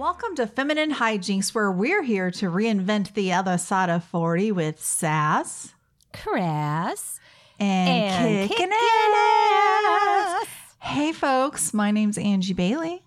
Welcome 0.00 0.34
to 0.36 0.46
Feminine 0.46 0.92
Hijinks, 0.92 1.54
where 1.54 1.70
we're 1.70 2.02
here 2.02 2.30
to 2.30 2.46
reinvent 2.46 3.12
the 3.12 3.34
other 3.34 3.58
side 3.58 3.90
of 3.90 4.02
40 4.04 4.50
with 4.50 4.82
sass 4.82 5.74
Crass 6.14 7.20
and, 7.58 7.90
and 7.90 8.48
kicking 8.48 8.70
kicking 8.70 8.72
ass. 8.72 10.40
ass. 10.40 10.48
Hey, 10.78 11.12
folks, 11.12 11.74
my 11.74 11.90
name's 11.90 12.16
Angie 12.16 12.54
Bailey, 12.54 13.02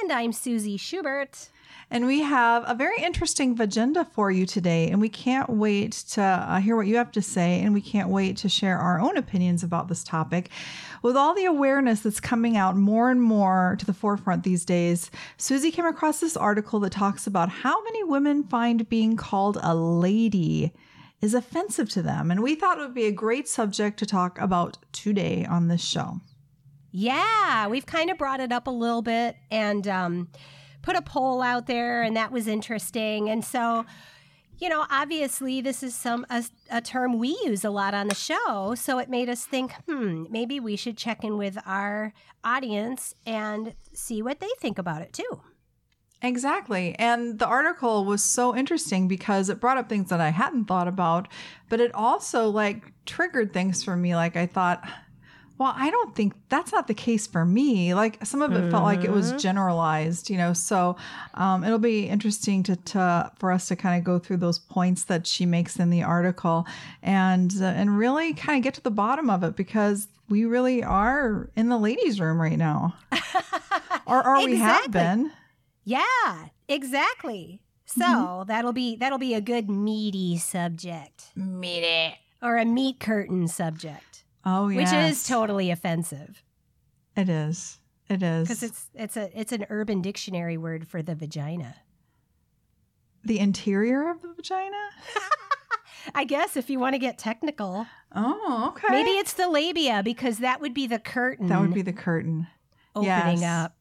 And 0.00 0.10
I'm 0.10 0.32
Susie 0.32 0.76
Schubert. 0.76 1.48
And 1.92 2.06
we 2.06 2.22
have 2.22 2.64
a 2.66 2.74
very 2.74 3.02
interesting 3.02 3.60
agenda 3.60 4.06
for 4.06 4.30
you 4.30 4.46
today. 4.46 4.88
And 4.88 4.98
we 4.98 5.10
can't 5.10 5.50
wait 5.50 5.92
to 6.12 6.22
uh, 6.22 6.58
hear 6.58 6.74
what 6.74 6.86
you 6.86 6.96
have 6.96 7.12
to 7.12 7.20
say, 7.20 7.60
and 7.60 7.74
we 7.74 7.82
can't 7.82 8.08
wait 8.08 8.38
to 8.38 8.48
share 8.48 8.78
our 8.78 8.98
own 8.98 9.18
opinions 9.18 9.62
about 9.62 9.88
this 9.88 10.02
topic. 10.02 10.48
With 11.02 11.18
all 11.18 11.34
the 11.34 11.44
awareness 11.44 12.00
that's 12.00 12.18
coming 12.18 12.56
out 12.56 12.76
more 12.76 13.10
and 13.10 13.20
more 13.20 13.76
to 13.78 13.84
the 13.84 13.92
forefront 13.92 14.42
these 14.42 14.64
days, 14.64 15.10
Susie 15.36 15.70
came 15.70 15.84
across 15.84 16.18
this 16.18 16.34
article 16.34 16.80
that 16.80 16.92
talks 16.92 17.26
about 17.26 17.50
how 17.50 17.84
many 17.84 18.02
women 18.04 18.42
find 18.42 18.88
being 18.88 19.14
called 19.14 19.58
a 19.62 19.74
lady 19.74 20.72
is 21.20 21.34
offensive 21.34 21.90
to 21.90 22.00
them. 22.00 22.30
And 22.30 22.42
we 22.42 22.54
thought 22.54 22.78
it 22.78 22.80
would 22.80 22.94
be 22.94 23.04
a 23.04 23.12
great 23.12 23.48
subject 23.48 23.98
to 23.98 24.06
talk 24.06 24.40
about 24.40 24.78
today 24.92 25.44
on 25.44 25.68
this 25.68 25.84
show. 25.84 26.20
Yeah, 26.90 27.68
we've 27.68 27.86
kind 27.86 28.10
of 28.10 28.16
brought 28.16 28.40
it 28.40 28.50
up 28.50 28.66
a 28.66 28.70
little 28.70 29.02
bit 29.02 29.36
and 29.50 29.86
um, 29.86 30.28
put 30.82 30.96
a 30.96 31.02
poll 31.02 31.42
out 31.42 31.66
there, 31.66 32.02
and 32.02 32.16
that 32.16 32.32
was 32.32 32.46
interesting. 32.46 33.30
And 33.30 33.44
so, 33.44 33.86
you 34.58 34.68
know, 34.68 34.84
obviously, 34.90 35.60
this 35.60 35.82
is 35.82 35.94
some 35.94 36.26
a, 36.28 36.44
a 36.70 36.80
term 36.80 37.18
we 37.18 37.38
use 37.44 37.64
a 37.64 37.70
lot 37.70 37.94
on 37.94 38.08
the 38.08 38.14
show. 38.14 38.74
So 38.76 38.98
it 38.98 39.08
made 39.08 39.28
us 39.28 39.44
think, 39.44 39.72
hmm, 39.88 40.26
maybe 40.30 40.60
we 40.60 40.76
should 40.76 40.96
check 40.96 41.24
in 41.24 41.38
with 41.38 41.58
our 41.66 42.12
audience 42.44 43.14
and 43.26 43.74
see 43.92 44.22
what 44.22 44.40
they 44.40 44.50
think 44.60 44.78
about 44.78 45.02
it 45.02 45.12
too. 45.12 45.40
Exactly. 46.22 46.94
And 47.00 47.40
the 47.40 47.46
article 47.46 48.04
was 48.04 48.22
so 48.22 48.54
interesting 48.56 49.08
because 49.08 49.48
it 49.48 49.60
brought 49.60 49.76
up 49.76 49.88
things 49.88 50.08
that 50.10 50.20
I 50.20 50.30
hadn't 50.30 50.66
thought 50.66 50.86
about, 50.86 51.26
but 51.68 51.80
it 51.80 51.92
also 51.94 52.48
like 52.48 52.92
triggered 53.06 53.52
things 53.52 53.82
for 53.82 53.96
me. 53.96 54.14
Like 54.14 54.36
I 54.36 54.46
thought, 54.46 54.88
well, 55.62 55.74
I 55.76 55.90
don't 55.90 56.14
think 56.16 56.34
that's 56.48 56.72
not 56.72 56.88
the 56.88 56.94
case 56.94 57.28
for 57.28 57.44
me. 57.44 57.94
Like 57.94 58.24
some 58.26 58.42
of 58.42 58.52
it 58.52 58.68
felt 58.70 58.82
like 58.82 59.04
it 59.04 59.12
was 59.12 59.32
generalized, 59.40 60.28
you 60.28 60.36
know. 60.36 60.52
So 60.52 60.96
um, 61.34 61.62
it'll 61.62 61.78
be 61.78 62.08
interesting 62.08 62.64
to, 62.64 62.74
to 62.76 63.30
for 63.38 63.52
us 63.52 63.68
to 63.68 63.76
kind 63.76 63.96
of 63.96 64.04
go 64.04 64.18
through 64.18 64.38
those 64.38 64.58
points 64.58 65.04
that 65.04 65.24
she 65.24 65.46
makes 65.46 65.78
in 65.78 65.90
the 65.90 66.02
article, 66.02 66.66
and 67.00 67.54
uh, 67.60 67.66
and 67.66 67.96
really 67.96 68.34
kind 68.34 68.58
of 68.58 68.64
get 68.64 68.74
to 68.74 68.80
the 68.80 68.90
bottom 68.90 69.30
of 69.30 69.44
it 69.44 69.54
because 69.54 70.08
we 70.28 70.44
really 70.44 70.82
are 70.82 71.48
in 71.54 71.68
the 71.68 71.78
ladies' 71.78 72.20
room 72.20 72.40
right 72.40 72.58
now, 72.58 72.96
or 74.06 74.26
or 74.26 74.44
we 74.44 74.56
have 74.56 74.90
been. 74.90 75.30
Yeah, 75.84 76.48
exactly. 76.66 77.60
So 77.86 78.44
that'll 78.48 78.72
be 78.72 78.96
that'll 78.96 79.18
be 79.18 79.34
a 79.34 79.40
good 79.40 79.70
meaty 79.70 80.38
subject. 80.38 81.26
Meaty 81.36 82.16
or 82.42 82.58
a 82.58 82.64
meat 82.64 82.98
curtain 82.98 83.46
subject, 83.46 84.21
Oh, 84.44 84.68
yes. 84.68 84.92
which 84.92 85.00
is 85.12 85.24
totally 85.26 85.70
offensive 85.70 86.42
It 87.16 87.28
is. 87.28 87.78
It 88.08 88.22
is. 88.22 88.48
because 88.48 88.62
it's 88.62 88.86
it's 88.94 89.16
a 89.16 89.38
it's 89.40 89.52
an 89.52 89.66
Urban 89.70 90.02
Dictionary 90.02 90.56
word 90.56 90.86
for 90.88 91.02
the 91.02 91.14
vagina. 91.14 91.76
the 93.24 93.38
interior 93.38 94.10
of 94.10 94.20
the 94.22 94.32
vagina. 94.34 94.76
I 96.14 96.24
guess 96.24 96.56
if 96.56 96.68
you 96.68 96.80
want 96.80 96.94
to 96.94 96.98
get 96.98 97.16
technical, 97.16 97.86
Oh, 98.14 98.72
okay. 98.74 98.88
maybe 98.90 99.10
it's 99.10 99.34
the 99.34 99.48
labia 99.48 100.02
because 100.02 100.38
that 100.38 100.60
would 100.60 100.74
be 100.74 100.86
the 100.88 100.98
curtain 100.98 101.46
that 101.46 101.60
would 101.60 101.72
be 101.72 101.82
the 101.82 101.92
curtain. 101.92 102.48
opening 102.96 103.38
yes. 103.40 103.42
up. 103.44 103.76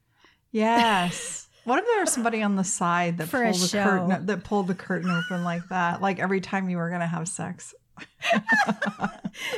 Yes. 0.52 1.48
what 1.64 1.80
if 1.80 1.86
there 1.86 2.02
was 2.02 2.12
somebody 2.14 2.44
on 2.44 2.56
the 2.56 2.64
side 2.64 3.18
that 3.18 3.28
For 3.28 3.44
pulled 3.44 3.56
the 3.56 3.68
show. 3.68 3.84
curtain 3.84 4.26
that 4.28 4.44
pulled 4.44 4.68
the 4.68 4.76
curtain 4.76 5.10
open 5.10 5.44
like 5.44 5.68
that, 5.70 6.02
like 6.02 6.20
every 6.20 6.40
time 6.42 6.70
you 6.70 6.78
were 6.78 6.90
gonna 6.92 7.08
have 7.08 7.28
sex? 7.28 7.74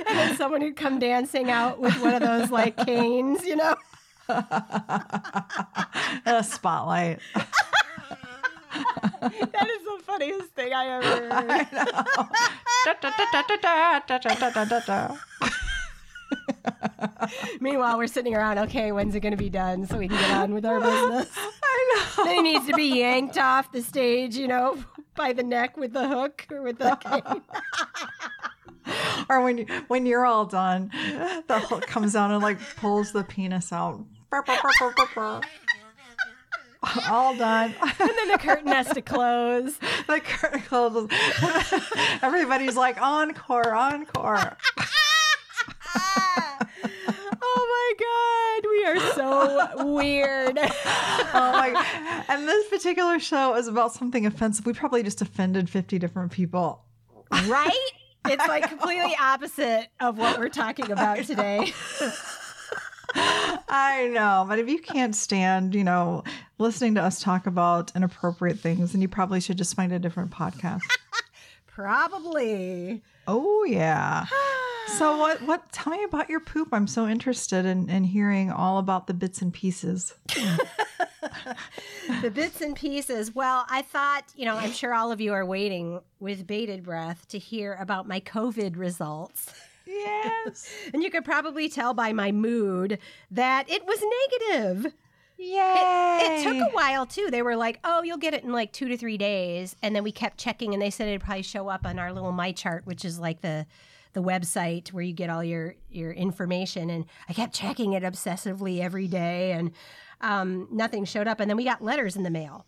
And 0.08 0.18
then 0.18 0.36
someone 0.38 0.62
who'd 0.62 0.76
come 0.76 1.00
dancing 1.00 1.50
out 1.50 1.80
with 1.80 2.00
one 2.02 2.14
of 2.14 2.22
those 2.22 2.52
like 2.52 2.78
canes, 2.86 3.44
you 3.44 3.56
know. 3.56 3.76
a 4.30 6.44
spotlight. 6.44 7.20
That 9.22 9.70
is 9.70 9.84
the 9.86 10.00
funniest 10.04 10.50
thing 10.50 10.74
I 10.74 10.88
ever 10.88 11.08
heard. 11.08 11.32
I 11.32 11.64
Meanwhile, 17.60 17.98
we're 17.98 18.08
sitting 18.08 18.36
around. 18.36 18.58
Okay, 18.60 18.92
when's 18.92 19.16
it 19.16 19.22
going 19.22 19.32
to 19.32 19.38
be 19.38 19.50
done 19.50 19.88
so 19.88 19.98
we 19.98 20.08
can 20.08 20.18
get 20.18 20.32
on 20.32 20.54
with 20.54 20.66
our 20.66 20.80
business? 20.80 21.30
I 21.64 22.06
know. 22.18 22.24
then 22.26 22.46
he 22.46 22.54
needs 22.54 22.68
to 22.68 22.74
be 22.74 23.00
yanked 23.00 23.38
off 23.38 23.72
the 23.72 23.82
stage, 23.82 24.36
you 24.36 24.48
know, 24.48 24.78
by 25.16 25.34
the 25.34 25.44
neck 25.44 25.78
with 25.78 25.94
the 25.94 26.08
hook 26.08 26.46
or 26.52 26.62
with 26.62 26.78
the 26.78 26.96
cane. 26.96 27.42
or 29.30 29.42
when 29.42 29.60
you, 29.60 29.66
when 29.88 30.06
you're 30.06 30.26
all 30.26 30.46
done, 30.46 30.92
the 31.48 31.60
hook 31.60 31.88
comes 31.88 32.14
down 32.14 32.32
and 32.32 32.44
like 32.44 32.60
pulls 32.78 33.12
the 33.12 33.24
penis 33.24 33.72
out. 33.72 34.04
All 37.10 37.34
done. 37.36 37.74
and 37.82 38.10
then 38.10 38.28
the 38.28 38.38
curtain 38.38 38.68
has 38.68 38.88
to 38.90 39.02
close. 39.02 39.78
the 40.08 40.20
curtain 40.20 40.62
closes. 40.62 41.08
Everybody's 42.22 42.76
like 42.76 43.02
encore, 43.02 43.74
encore. 43.74 44.58
Oh 45.96 47.94
my 47.98 48.62
God, 48.62 48.70
we 48.70 48.86
are 48.86 49.14
so 49.14 49.94
weird. 49.94 50.58
Oh 50.60 51.52
my! 51.52 52.24
And 52.30 52.48
this 52.48 52.68
particular 52.70 53.20
show 53.20 53.56
is 53.56 53.68
about 53.68 53.94
something 53.94 54.26
offensive. 54.26 54.66
We 54.66 54.74
probably 54.74 55.04
just 55.04 55.22
offended 55.22 55.70
fifty 55.70 56.00
different 56.00 56.32
people. 56.32 56.84
right? 57.48 57.72
It's 58.26 58.48
like 58.48 58.70
completely 58.70 59.14
opposite 59.22 59.90
of 60.00 60.18
what 60.18 60.40
we're 60.40 60.48
talking 60.48 60.90
about 60.92 61.18
today. 61.26 61.74
I 63.16 64.10
know, 64.14 64.46
but 64.48 64.60
if 64.60 64.70
you 64.70 64.80
can't 64.80 65.14
stand, 65.14 65.76
you 65.76 65.84
know, 65.84 66.24
listening 66.58 66.96
to 66.96 67.04
us 67.04 67.20
talk 67.20 67.48
about 67.48 67.92
inappropriate 67.96 68.60
things, 68.60 68.94
then 68.94 69.02
you 69.02 69.10
probably 69.10 69.42
should 69.42 69.58
just 69.58 69.76
find 69.76 69.92
a 69.92 70.00
different 70.00 70.32
podcast. 70.32 70.82
Probably. 71.68 73.04
Oh 73.28 73.66
yeah. 73.66 74.26
So 74.98 75.18
what? 75.18 75.42
What? 75.44 75.72
Tell 75.72 75.92
me 75.92 76.04
about 76.04 76.30
your 76.30 76.40
poop. 76.40 76.70
I'm 76.72 76.88
so 76.88 77.08
interested 77.08 77.66
in, 77.66 77.90
in 77.90 78.04
hearing 78.04 78.52
all 78.52 78.78
about 78.78 79.08
the 79.08 79.14
bits 79.14 79.42
and 79.42 79.52
pieces. 79.52 80.14
the 82.22 82.30
bits 82.30 82.62
and 82.62 82.76
pieces. 82.76 83.34
Well, 83.34 83.66
I 83.70 83.82
thought, 83.82 84.26
you 84.36 84.46
know, 84.46 84.56
I'm 84.56 84.72
sure 84.72 84.94
all 84.94 85.12
of 85.12 85.20
you 85.20 85.34
are 85.34 85.46
waiting 85.46 86.02
with 86.20 86.46
bated 86.46 86.84
breath 86.84 87.28
to 87.30 87.40
hear 87.40 87.78
about 87.80 88.08
my 88.08 88.20
COVID 88.20 88.78
results. 88.78 89.54
Yes. 89.86 90.70
And 90.94 91.02
you 91.04 91.10
could 91.10 91.26
probably 91.26 91.70
tell 91.70 91.94
by 91.94 92.14
my 92.14 92.32
mood 92.32 93.00
that 93.32 93.70
it 93.70 93.86
was 93.86 94.04
negative. 94.42 94.94
Yay! 95.38 96.20
It 96.22 96.44
took 96.44 96.56
a 96.56 96.72
while 96.74 97.06
too. 97.06 97.30
They 97.32 97.42
were 97.42 97.56
like, 97.56 97.80
"Oh, 97.84 98.04
you'll 98.04 98.18
get 98.18 98.34
it 98.34 98.44
in 98.44 98.52
like 98.54 98.72
2 98.72 98.88
to 98.90 98.98
3 98.98 99.18
days." 99.18 99.76
And 99.82 99.96
then 99.96 100.04
we 100.04 100.12
kept 100.12 100.38
checking 100.38 100.74
and 100.74 100.82
they 100.82 100.90
said 100.90 101.08
it'd 101.08 101.22
probably 101.22 101.42
show 101.42 101.68
up 101.70 101.86
on 101.86 102.00
our 102.00 102.14
little 102.14 102.32
MyChart, 102.32 102.86
which 102.86 103.04
is 103.04 103.20
like 103.20 103.42
the 103.42 103.66
the 104.14 104.24
website 104.24 104.92
where 104.94 105.04
you 105.04 105.14
get 105.14 105.30
all 105.30 105.44
your 105.44 105.76
your 105.90 106.12
information 106.12 106.90
and 106.90 107.06
I 107.28 107.34
kept 107.34 107.54
checking 107.54 107.94
it 107.94 108.04
obsessively 108.04 108.80
every 108.80 109.08
day 109.08 109.52
and 109.52 109.72
um, 110.22 110.68
nothing 110.72 111.06
showed 111.06 111.28
up 111.28 111.40
and 111.40 111.50
then 111.50 111.58
we 111.58 111.66
got 111.66 111.84
letters 111.84 112.16
in 112.16 112.24
the 112.24 112.30
mail. 112.30 112.66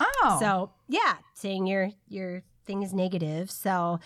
Oh. 0.00 0.36
So 0.40 0.72
yeah, 0.88 1.16
saying 1.34 1.66
your 1.66 1.90
your 2.08 2.42
thing 2.64 2.82
is 2.82 2.92
negative. 2.92 3.50
So 3.50 4.00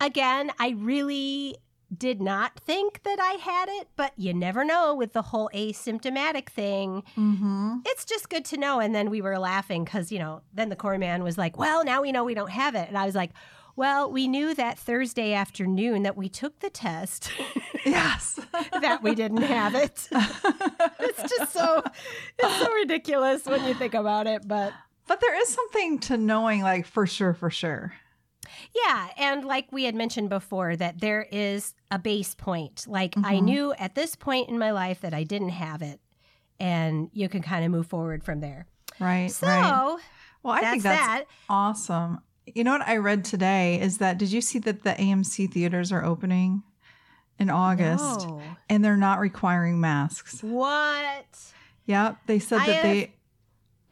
again, 0.00 0.50
I 0.58 0.70
really 0.70 1.56
did 1.96 2.20
not 2.20 2.58
think 2.58 3.02
that 3.04 3.18
I 3.20 3.32
had 3.34 3.68
it, 3.68 3.88
but 3.96 4.12
you 4.16 4.34
never 4.34 4.64
know 4.64 4.94
with 4.94 5.12
the 5.12 5.22
whole 5.22 5.48
asymptomatic 5.54 6.48
thing. 6.48 7.04
Mm-hmm. 7.16 7.76
It's 7.86 8.04
just 8.04 8.28
good 8.28 8.44
to 8.46 8.56
know. 8.56 8.80
And 8.80 8.94
then 8.94 9.08
we 9.08 9.20
were 9.22 9.38
laughing 9.38 9.84
because, 9.84 10.10
you 10.10 10.18
know, 10.18 10.42
then 10.52 10.68
the 10.68 10.76
core 10.76 10.98
man 10.98 11.22
was 11.22 11.38
like, 11.38 11.56
Well, 11.56 11.84
now 11.84 12.02
we 12.02 12.12
know 12.12 12.24
we 12.24 12.34
don't 12.34 12.50
have 12.50 12.74
it. 12.74 12.88
And 12.88 12.98
I 12.98 13.06
was 13.06 13.14
like, 13.14 13.30
Well, 13.76 14.10
we 14.10 14.26
knew 14.26 14.54
that 14.54 14.78
Thursday 14.78 15.34
afternoon 15.34 16.02
that 16.04 16.16
we 16.16 16.28
took 16.30 16.60
the 16.60 16.70
test 16.70 17.30
Yes. 17.86 18.40
that 18.80 19.02
we 19.02 19.14
didn't 19.14 19.42
have 19.42 19.74
it. 19.74 20.08
it's 20.12 21.36
just 21.36 21.52
so 21.52 21.82
it's 22.38 22.56
so 22.58 22.72
ridiculous 22.72 23.44
when 23.44 23.64
you 23.64 23.74
think 23.74 23.94
about 23.94 24.26
it, 24.26 24.48
but 24.48 24.72
but 25.06 25.20
there 25.20 25.40
is 25.40 25.48
something 25.48 25.98
to 26.00 26.16
knowing, 26.16 26.62
like 26.62 26.86
for 26.86 27.06
sure, 27.06 27.32
for 27.34 27.50
sure. 27.50 27.92
Yeah, 28.74 29.08
and 29.18 29.44
like 29.44 29.66
we 29.70 29.84
had 29.84 29.94
mentioned 29.94 30.30
before, 30.30 30.74
that 30.76 31.00
there 31.00 31.26
is 31.30 31.74
a 31.90 31.98
base 31.98 32.34
point. 32.34 32.86
Like 32.88 33.14
I 33.18 33.36
Mhm. 33.36 33.42
knew 33.42 33.74
at 33.78 33.94
this 33.94 34.16
point 34.16 34.48
in 34.48 34.58
my 34.58 34.70
life 34.72 35.00
that 35.02 35.12
I 35.14 35.22
didn't 35.22 35.50
have 35.50 35.82
it, 35.82 36.00
and 36.58 37.10
you 37.12 37.28
can 37.28 37.42
kind 37.42 37.64
of 37.64 37.70
move 37.70 37.86
forward 37.86 38.24
from 38.24 38.40
there. 38.40 38.66
Right. 38.98 39.30
So 39.30 39.46
right. 39.46 39.96
Well, 40.42 40.54
I 40.54 40.60
that's 40.60 40.70
think 40.72 40.82
that's 40.84 41.06
that. 41.06 41.24
awesome. 41.48 42.18
You 42.46 42.64
know 42.64 42.72
what 42.72 42.86
I 42.86 42.96
read 42.98 43.24
today 43.24 43.80
is 43.80 43.98
that 43.98 44.18
did 44.18 44.30
you 44.32 44.40
see 44.40 44.58
that 44.60 44.84
the 44.84 44.90
AMC 44.92 45.52
theaters 45.52 45.90
are 45.92 46.04
opening 46.04 46.62
in 47.38 47.50
August 47.50 48.26
No. 48.28 48.40
and 48.68 48.84
they're 48.84 48.96
not 48.96 49.18
requiring 49.18 49.80
masks? 49.80 50.42
What? 50.42 51.26
Yep. 51.86 52.16
They 52.26 52.38
said 52.38 52.60
I 52.60 52.66
that 52.66 52.74
have- 52.84 53.08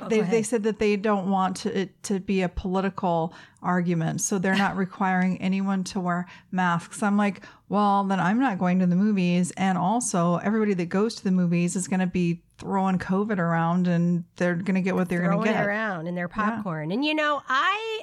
oh, 0.01 0.09
they 0.09 0.21
they, 0.21 0.21
they 0.29 0.43
said 0.43 0.62
that 0.65 0.79
they 0.79 0.97
don't 0.97 1.31
want 1.31 1.56
to, 1.59 1.81
it 1.81 2.03
to 2.05 2.21
be 2.21 2.43
a 2.43 2.49
political 2.49 3.33
argument, 3.62 4.21
so 4.21 4.39
they're 4.39 4.56
not 4.56 4.77
requiring 4.87 5.41
anyone 5.41 5.85
to 5.85 6.01
wear 6.01 6.27
masks. 6.51 7.03
I'm 7.03 7.17
like, 7.17 7.43
well, 7.69 8.03
then 8.05 8.19
I'm 8.21 8.39
not 8.41 8.59
going 8.59 8.79
to 8.81 8.87
the 8.87 8.97
movies, 8.97 9.53
and 9.56 9.79
also 9.79 10.37
everybody 10.39 10.75
that 10.75 10.87
goes 10.87 11.15
to 11.17 11.25
the 11.25 11.31
movies 11.31 11.77
is 11.77 11.87
going 11.89 12.01
to 12.01 12.06
be 12.06 12.43
throwing 12.59 12.99
COVID 12.99 13.39
around, 13.39 13.87
and 13.87 14.25
they're 14.37 14.55
going 14.56 14.75
to 14.75 14.81
get 14.81 14.95
what 14.97 15.09
they're 15.09 15.23
going 15.23 15.39
to 15.39 15.45
get. 15.45 15.65
around 15.65 16.06
in 16.09 16.15
their 16.17 16.29
popcorn. 16.29 16.91
And 16.93 17.05
you 17.05 17.15
know, 17.15 17.41
I 17.49 18.01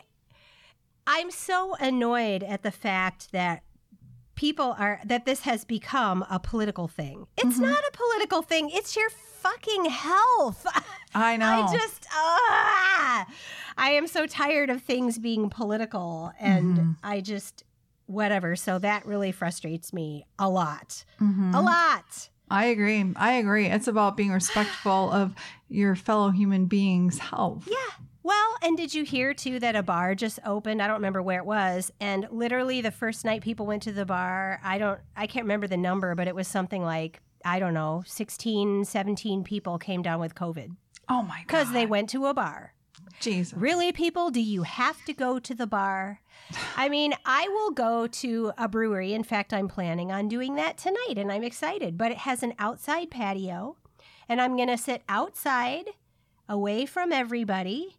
I'm 1.13 1.29
so 1.31 1.75
annoyed 1.79 2.43
at 2.43 2.61
the 2.63 2.71
fact 2.71 3.31
that 3.31 3.63
people 4.35 4.75
are 4.79 4.99
that 5.05 5.25
this 5.25 5.41
has 5.41 5.65
become 5.65 6.25
a 6.29 6.39
political 6.39 6.87
thing. 6.87 7.27
It's 7.37 7.55
Mm-hmm. 7.55 7.61
not 7.69 7.79
a 7.79 7.91
political 7.91 8.41
thing. 8.41 8.69
It's 8.71 8.95
your 8.95 9.09
fucking 9.09 9.85
health. 9.85 10.65
I 11.13 11.37
know. 11.41 11.65
I 11.67 11.73
just 11.77 12.07
ah, 12.11 13.25
I 13.77 13.91
am 13.91 14.07
so 14.07 14.25
tired 14.25 14.69
of 14.69 14.81
things 14.81 15.17
being 15.19 15.49
political 15.49 16.31
and 16.39 16.77
Mm-hmm. 16.77 16.91
I 17.03 17.21
just 17.21 17.63
whatever. 18.05 18.55
So 18.55 18.79
that 18.79 19.05
really 19.05 19.31
frustrates 19.31 19.93
me 19.93 20.25
a 20.39 20.49
lot. 20.49 21.03
Mhm. 21.19 21.53
A 21.55 21.61
lot. 21.61 22.29
I 22.49 22.65
agree. 22.65 23.13
I 23.15 23.33
agree. 23.33 23.67
It's 23.67 23.87
about 23.87 24.17
being 24.17 24.31
respectful 24.31 25.11
of 25.11 25.33
your 25.69 25.95
fellow 25.95 26.29
human 26.31 26.65
beings' 26.65 27.17
health. 27.19 27.67
Yeah. 27.69 28.05
Well, 28.23 28.55
and 28.61 28.77
did 28.77 28.93
you 28.93 29.03
hear 29.03 29.33
too 29.33 29.59
that 29.59 29.75
a 29.75 29.81
bar 29.83 30.13
just 30.15 30.39
opened? 30.45 30.81
I 30.81 30.87
don't 30.87 30.97
remember 30.97 31.21
where 31.21 31.39
it 31.39 31.45
was. 31.45 31.91
And 31.99 32.27
literally 32.31 32.81
the 32.81 32.91
first 32.91 33.25
night 33.25 33.41
people 33.41 33.65
went 33.65 33.81
to 33.83 33.91
the 33.91 34.05
bar, 34.05 34.59
I 34.63 34.77
don't 34.77 34.99
I 35.15 35.27
can't 35.27 35.45
remember 35.45 35.67
the 35.67 35.77
number, 35.77 36.13
but 36.15 36.27
it 36.27 36.35
was 36.35 36.47
something 36.47 36.83
like 36.83 37.19
I 37.43 37.59
don't 37.59 37.73
know, 37.73 38.03
16, 38.05 38.85
17 38.85 39.43
people 39.43 39.79
came 39.79 40.03
down 40.03 40.19
with 40.19 40.35
COVID 40.35 40.75
Oh 41.09 41.23
my 41.23 41.37
god. 41.39 41.47
because 41.47 41.71
they 41.71 41.85
went 41.87 42.09
to 42.11 42.27
a 42.27 42.33
bar. 42.33 42.73
Jesus. 43.19 43.53
Really, 43.57 43.91
people, 43.91 44.29
do 44.31 44.39
you 44.41 44.63
have 44.63 45.03
to 45.05 45.13
go 45.13 45.37
to 45.39 45.53
the 45.53 45.67
bar? 45.67 46.21
I 46.75 46.87
mean, 46.89 47.13
I 47.25 47.47
will 47.49 47.71
go 47.71 48.07
to 48.07 48.51
a 48.57 48.67
brewery. 48.67 49.13
In 49.13 49.23
fact, 49.23 49.53
I'm 49.53 49.67
planning 49.67 50.11
on 50.11 50.27
doing 50.27 50.55
that 50.55 50.77
tonight 50.77 51.15
and 51.17 51.31
I'm 51.31 51.43
excited, 51.43 51.97
but 51.97 52.11
it 52.11 52.19
has 52.19 52.41
an 52.43 52.53
outside 52.57 53.11
patio 53.11 53.77
and 54.29 54.39
I'm 54.41 54.55
going 54.55 54.69
to 54.69 54.77
sit 54.77 55.03
outside 55.09 55.89
away 56.47 56.85
from 56.85 57.11
everybody. 57.11 57.97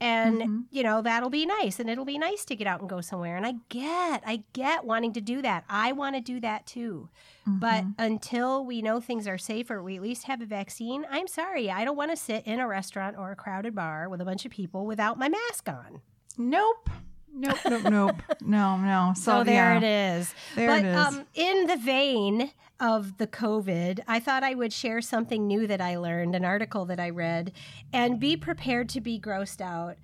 And, 0.00 0.40
Mhm. 0.40 0.64
you 0.70 0.82
know, 0.82 1.02
that'll 1.02 1.28
be 1.30 1.44
nice. 1.44 1.78
And 1.78 1.90
it'll 1.90 2.04
be 2.06 2.16
nice 2.18 2.44
to 2.46 2.56
get 2.56 2.66
out 2.66 2.80
and 2.80 2.88
go 2.88 3.00
somewhere. 3.02 3.36
And 3.36 3.44
I 3.46 3.56
get, 3.68 4.22
I 4.26 4.44
get 4.54 4.84
wanting 4.84 5.12
to 5.12 5.20
do 5.20 5.42
that. 5.42 5.64
I 5.68 5.92
want 5.92 6.14
to 6.16 6.20
do 6.22 6.40
that 6.40 6.66
too. 6.66 7.08
But 7.46 7.84
Mhm. 7.84 7.94
until 7.98 8.64
we 8.64 8.80
know 8.80 9.00
things 9.00 9.26
are 9.26 9.36
safer 9.38 9.82
we 9.82 9.96
at 9.96 10.02
least 10.02 10.24
have 10.24 10.40
a 10.40 10.46
vaccine, 10.46 11.04
I'm 11.10 11.26
sorry. 11.26 11.70
I 11.70 11.84
don't 11.84 11.96
want 11.96 12.10
to 12.12 12.16
sit 12.16 12.46
in 12.46 12.60
a 12.60 12.66
restaurant 12.68 13.16
or 13.18 13.30
a 13.32 13.36
crowded 13.36 13.74
bar 13.74 14.08
with 14.08 14.20
a 14.20 14.24
bunch 14.24 14.44
of 14.46 14.52
people 14.52 14.86
without 14.86 15.18
my 15.18 15.28
mask 15.28 15.68
on. 15.68 16.00
nope. 16.38 16.88
Nope, 17.32 17.58
nope, 17.68 17.84
nope. 17.84 18.22
No, 18.40 18.76
no. 18.76 19.12
So, 19.16 19.38
So, 19.40 19.44
there 19.44 19.72
yeah, 19.72 19.76
it 19.78 20.18
is. 20.18 20.34
There 20.56 20.68
but 20.68 20.80
it 20.80 20.86
is. 20.86 20.96
um 20.96 21.26
in 21.34 21.66
the 21.66 21.76
vein 21.76 22.50
of 22.78 23.18
the 23.18 23.26
COVID, 23.26 24.00
I 24.08 24.20
thought 24.20 24.42
I 24.42 24.54
would 24.54 24.72
share 24.72 25.00
something 25.00 25.46
new 25.46 25.66
that 25.66 25.80
I 25.80 25.96
learned, 25.98 26.34
an 26.34 26.44
article 26.44 26.84
that 26.86 26.98
I 26.98 27.10
read, 27.10 27.52
and 27.92 28.18
be 28.18 28.36
prepared 28.36 28.88
to 28.90 29.00
be 29.00 29.20
grossed 29.20 29.60
out. 29.60 29.96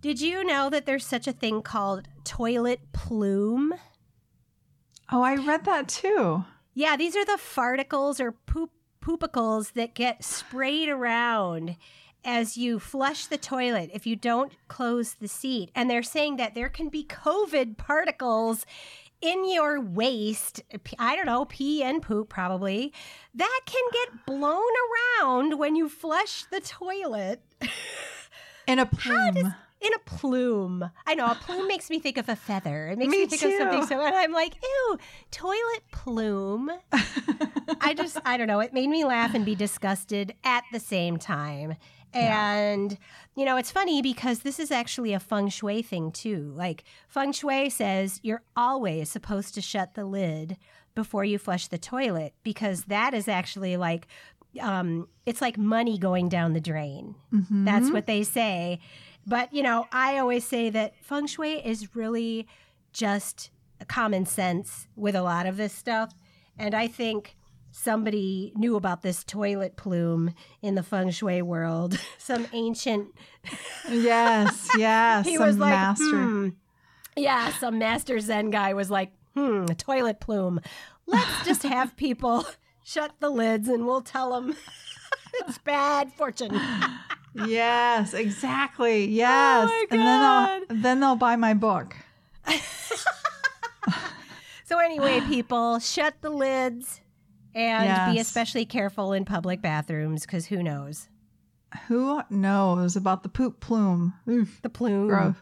Did 0.00 0.20
you 0.20 0.42
know 0.44 0.70
that 0.70 0.86
there's 0.86 1.04
such 1.06 1.26
a 1.26 1.32
thing 1.32 1.60
called 1.62 2.08
toilet 2.24 2.80
plume? 2.92 3.74
oh, 5.10 5.22
I 5.22 5.36
read 5.36 5.64
that 5.64 5.88
too. 5.88 6.44
Yeah, 6.74 6.96
these 6.96 7.16
are 7.16 7.24
the 7.24 7.38
farticles 7.38 8.20
or 8.20 8.32
poop 8.32 8.70
poopicles 9.02 9.72
that 9.72 9.94
get 9.94 10.22
sprayed 10.24 10.88
around 10.88 11.76
as 12.24 12.56
you 12.56 12.78
flush 12.78 13.26
the 13.26 13.38
toilet 13.38 13.90
if 13.92 14.06
you 14.06 14.16
don't 14.16 14.52
close 14.68 15.14
the 15.14 15.28
seat. 15.28 15.70
And 15.74 15.90
they're 15.90 16.02
saying 16.02 16.36
that 16.36 16.54
there 16.54 16.68
can 16.68 16.88
be 16.88 17.04
COVID 17.04 17.76
particles 17.76 18.66
in 19.20 19.50
your 19.50 19.80
waste. 19.80 20.62
I 20.98 21.16
don't 21.16 21.26
know, 21.26 21.44
pee 21.44 21.82
and 21.82 22.02
poop 22.02 22.28
probably. 22.28 22.92
That 23.34 23.60
can 23.66 23.82
get 23.92 24.26
blown 24.26 24.62
around 25.20 25.58
when 25.58 25.74
you 25.76 25.88
flush 25.88 26.44
the 26.50 26.60
toilet 26.60 27.42
In 28.66 28.78
a 28.78 28.86
plume. 28.86 29.54
in 29.80 29.94
a 29.94 29.98
plume. 30.04 30.90
I 31.06 31.14
know 31.14 31.24
a 31.26 31.34
plume 31.34 31.66
makes 31.66 31.88
me 31.88 31.98
think 32.00 32.18
of 32.18 32.28
a 32.28 32.36
feather. 32.36 32.88
It 32.88 32.98
makes 32.98 33.10
me, 33.10 33.20
Me 33.20 33.26
think 33.26 33.42
of 33.42 33.58
something 33.58 33.86
so 33.86 34.00
and 34.04 34.14
I'm 34.14 34.32
like, 34.32 34.56
ew, 34.62 34.98
toilet 35.30 35.82
plume. 35.90 36.70
I 37.80 37.94
just 37.94 38.18
I 38.26 38.36
don't 38.36 38.46
know. 38.46 38.60
It 38.60 38.74
made 38.74 38.88
me 38.88 39.04
laugh 39.04 39.34
and 39.34 39.44
be 39.44 39.54
disgusted 39.54 40.34
at 40.44 40.64
the 40.72 40.80
same 40.80 41.16
time. 41.16 41.76
And 42.14 42.98
you 43.36 43.44
know, 43.44 43.56
it's 43.56 43.70
funny 43.70 44.02
because 44.02 44.40
this 44.40 44.58
is 44.58 44.70
actually 44.70 45.12
a 45.12 45.20
feng 45.20 45.48
shui 45.48 45.82
thing 45.82 46.10
too. 46.12 46.52
Like 46.56 46.84
feng 47.08 47.32
shui 47.32 47.70
says 47.70 48.20
you're 48.22 48.42
always 48.56 49.08
supposed 49.10 49.54
to 49.54 49.60
shut 49.60 49.94
the 49.94 50.04
lid 50.04 50.56
before 50.94 51.24
you 51.24 51.38
flush 51.38 51.68
the 51.68 51.78
toilet 51.78 52.34
because 52.42 52.84
that 52.84 53.14
is 53.14 53.28
actually 53.28 53.76
like 53.76 54.08
um 54.60 55.06
it's 55.26 55.40
like 55.40 55.56
money 55.58 55.98
going 55.98 56.28
down 56.28 56.52
the 56.54 56.60
drain. 56.60 57.14
Mhm. 57.32 57.64
That's 57.64 57.90
what 57.90 58.06
they 58.06 58.22
say. 58.24 58.80
But, 59.26 59.52
you 59.52 59.62
know, 59.62 59.86
I 59.92 60.16
always 60.18 60.44
say 60.44 60.70
that 60.70 60.94
feng 61.02 61.26
shui 61.26 61.64
is 61.64 61.94
really 61.94 62.48
just 62.92 63.50
common 63.86 64.24
sense 64.26 64.88
with 64.96 65.14
a 65.14 65.22
lot 65.22 65.46
of 65.46 65.56
this 65.58 65.72
stuff. 65.74 66.12
And 66.58 66.74
I 66.74 66.88
think 66.88 67.36
somebody 67.78 68.52
knew 68.56 68.74
about 68.76 69.02
this 69.02 69.22
toilet 69.22 69.76
plume 69.76 70.34
in 70.62 70.74
the 70.74 70.82
feng 70.82 71.10
shui 71.10 71.40
world. 71.42 71.98
Some 72.18 72.46
ancient, 72.52 73.08
Yes, 73.88 74.68
yes. 74.76 75.24
he 75.26 75.36
some 75.36 75.46
was 75.46 75.58
like, 75.58 75.70
master. 75.70 76.04
hmm. 76.04 76.48
Yeah, 77.16 77.50
some 77.58 77.78
master 77.78 78.20
Zen 78.20 78.50
guy 78.50 78.74
was 78.74 78.90
like, 78.90 79.12
hmm, 79.34 79.64
a 79.70 79.74
toilet 79.74 80.20
plume. 80.20 80.60
Let's 81.06 81.46
just 81.46 81.62
have 81.62 81.96
people 81.96 82.46
shut 82.84 83.12
the 83.20 83.30
lids 83.30 83.68
and 83.68 83.86
we'll 83.86 84.02
tell 84.02 84.32
them 84.32 84.54
it's 85.34 85.58
bad 85.58 86.12
fortune. 86.12 86.60
Yes, 87.34 88.14
exactly. 88.14 89.06
Yes. 89.06 89.68
my 89.68 89.86
And 89.90 90.00
then 90.00 90.20
they'll 90.68 90.82
then 90.82 91.00
they'll 91.00 91.16
buy 91.16 91.36
my 91.36 91.54
book. 91.54 91.96
So 94.64 94.78
anyway, 94.78 95.20
people, 95.26 95.78
shut 95.78 96.14
the 96.20 96.30
lids 96.30 97.00
and 97.54 98.14
be 98.14 98.20
especially 98.20 98.64
careful 98.64 99.12
in 99.12 99.24
public 99.24 99.60
bathrooms 99.62 100.22
because 100.22 100.46
who 100.46 100.62
knows 100.62 101.08
Who 101.88 102.22
knows 102.30 102.96
about 102.96 103.22
the 103.22 103.28
poop 103.28 103.60
plume? 103.60 104.14
Oof, 104.28 104.60
the 104.62 104.70
plume. 104.70 105.08
gross. 105.08 105.34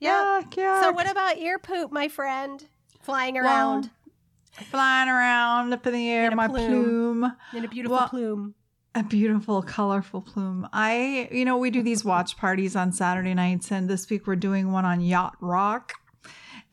Yeah. 0.00 0.40
Yuck, 0.42 0.50
yuck. 0.54 0.82
So 0.82 0.92
what 0.92 1.08
about 1.10 1.38
ear 1.38 1.58
poop, 1.58 1.92
my 1.92 2.08
friend? 2.08 2.64
Flying 3.02 3.36
around 3.38 3.90
Flying 4.70 5.08
around 5.08 5.72
up 5.72 5.86
in 5.86 5.92
the 5.94 6.10
air, 6.10 6.30
In 6.30 6.36
my 6.36 6.46
plume. 6.48 7.20
plume. 7.20 7.32
in 7.54 7.64
a 7.64 7.68
beautiful 7.68 7.96
well- 7.96 8.08
plume. 8.08 8.54
A 8.94 9.02
beautiful, 9.02 9.62
colorful 9.62 10.20
plume. 10.20 10.68
I, 10.70 11.26
you 11.32 11.46
know, 11.46 11.56
we 11.56 11.70
do 11.70 11.82
these 11.82 12.04
watch 12.04 12.36
parties 12.36 12.76
on 12.76 12.92
Saturday 12.92 13.32
nights, 13.32 13.72
and 13.72 13.88
this 13.88 14.10
week 14.10 14.26
we're 14.26 14.36
doing 14.36 14.70
one 14.70 14.84
on 14.84 15.00
Yacht 15.00 15.34
Rock. 15.40 15.94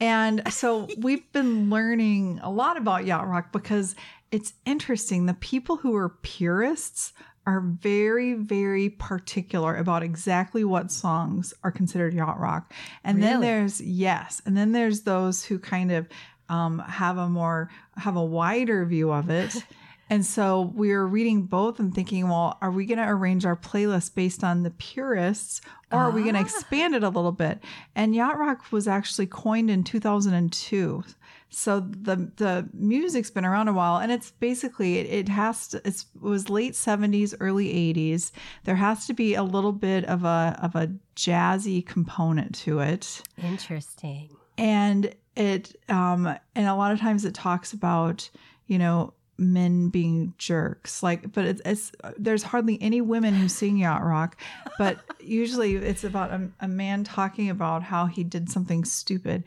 And 0.02 0.42
so 0.52 0.90
we've 0.98 1.32
been 1.32 1.70
learning 1.70 2.42
a 2.44 2.52
lot 2.52 2.76
about 2.76 3.06
Yacht 3.06 3.26
Rock 3.26 3.54
because 3.54 3.96
it's 4.32 4.54
interesting. 4.66 5.26
The 5.26 5.34
people 5.34 5.78
who 5.78 5.96
are 5.96 6.10
purists 6.10 7.14
are 7.46 7.62
very, 7.62 8.34
very 8.34 8.90
particular 8.90 9.76
about 9.76 10.04
exactly 10.04 10.64
what 10.64 10.92
songs 10.92 11.54
are 11.64 11.72
considered 11.72 12.14
yacht 12.14 12.40
rock. 12.40 12.72
And 13.04 13.24
then 13.24 13.42
there's, 13.42 13.82
yes, 13.82 14.42
and 14.46 14.56
then 14.56 14.72
there's 14.72 15.02
those 15.02 15.44
who 15.44 15.58
kind 15.58 15.92
of 15.92 16.08
um, 16.48 16.80
have 16.80 17.18
a 17.18 17.28
more, 17.28 17.70
have 17.98 18.16
a 18.16 18.24
wider 18.24 18.86
view 18.86 19.12
of 19.12 19.30
it. 19.30 19.56
And 20.10 20.26
so 20.26 20.72
we 20.76 20.90
were 20.90 21.06
reading 21.08 21.44
both 21.44 21.80
and 21.80 21.94
thinking, 21.94 22.28
well, 22.30 22.58
are 22.62 22.72
we 22.72 22.86
going 22.86 22.98
to 22.98 23.08
arrange 23.08 23.46
our 23.46 23.56
playlist 23.56 24.16
based 24.16 24.44
on 24.44 24.64
the 24.64 24.72
purists 24.72 25.62
or 25.92 26.00
are 26.00 26.12
we 26.12 26.22
going 26.24 26.34
to 26.36 26.40
Ah. 26.40 26.44
expand 26.44 26.96
it 26.96 27.04
a 27.04 27.10
little 27.10 27.32
bit? 27.32 27.64
And 27.96 28.16
yacht 28.16 28.38
rock 28.40 28.72
was 28.72 28.88
actually 28.88 29.28
coined 29.28 29.70
in 29.70 29.84
2002. 29.84 31.04
So 31.52 31.80
the 31.80 32.32
the 32.38 32.70
music's 32.74 33.32
been 33.32 33.44
around 33.46 33.70
a 33.70 33.74
while 33.74 33.98
and 33.98 34.12
it's 34.12 34.30
basically 34.32 35.00
it, 35.00 35.08
it 35.08 35.30
has 35.30 35.68
to 35.70 35.82
it's, 35.84 36.06
it 36.16 36.22
was 36.22 36.48
late 36.50 36.74
70s 36.74 37.34
early 37.40 37.68
80s. 37.94 38.32
There 38.66 38.76
has 38.76 39.08
to 39.08 39.14
be 39.16 39.34
a 39.34 39.42
little 39.44 39.72
bit 39.72 40.06
of 40.06 40.24
a 40.26 40.58
of 40.62 40.76
a 40.76 40.92
jazzy 41.16 41.84
component 41.84 42.54
to 42.56 42.80
it 42.80 43.24
Interesting. 43.42 44.30
and 44.60 45.14
it 45.36 45.76
um 45.90 46.28
and 46.56 46.68
a 46.68 46.76
lot 46.76 46.92
of 46.92 47.00
times 47.00 47.26
it 47.26 47.34
talks 47.34 47.74
about 47.74 48.30
you 48.68 48.78
know 48.78 49.14
men 49.40 49.90
being 49.90 50.34
jerks 50.38 51.02
like 51.02 51.32
but 51.32 51.46
it's, 51.46 51.62
it's 51.66 51.92
there's 52.18 52.44
hardly 52.44 52.78
any 52.82 53.02
women 53.02 53.34
who 53.34 53.48
sing 53.48 53.78
yacht 53.78 54.04
rock 54.04 54.40
but 54.78 55.00
usually 55.20 55.76
it's 55.76 56.04
about 56.04 56.32
a, 56.32 56.50
a 56.60 56.68
man 56.68 57.04
talking 57.04 57.50
about 57.50 57.82
how 57.84 58.06
he 58.06 58.24
did 58.24 58.50
something 58.50 58.84
stupid 58.84 59.44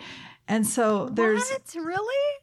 and 0.49 0.67
so 0.67 1.09
there's 1.11 1.49
what? 1.51 1.85
Really? 1.85 2.39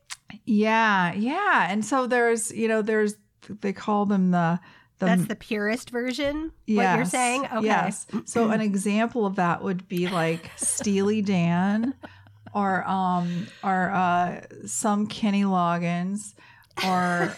yeah 0.45 1.13
yeah 1.13 1.67
and 1.69 1.83
so 1.83 2.07
there's 2.07 2.51
you 2.51 2.67
know 2.67 2.81
there's 2.81 3.15
they 3.61 3.73
call 3.73 4.05
them 4.05 4.31
the 4.31 4.59
the 4.99 5.05
That's 5.05 5.27
the 5.27 5.35
purest 5.35 5.91
version. 5.91 6.51
What 6.67 6.97
you're 6.97 7.05
saying? 7.05 7.45
Okay. 7.45 7.65
Yes. 7.65 8.05
So 8.25 8.49
an 8.49 8.59
example 8.59 9.25
of 9.25 9.37
that 9.37 9.63
would 9.63 9.87
be 9.87 10.09
like 10.09 10.51
Steely 10.57 11.21
Dan 11.21 11.93
or 12.53 12.85
um 12.85 13.47
or 13.63 13.91
uh 13.91 14.41
some 14.65 15.07
Kenny 15.07 15.43
Loggins 15.43 16.33
or 16.85 17.35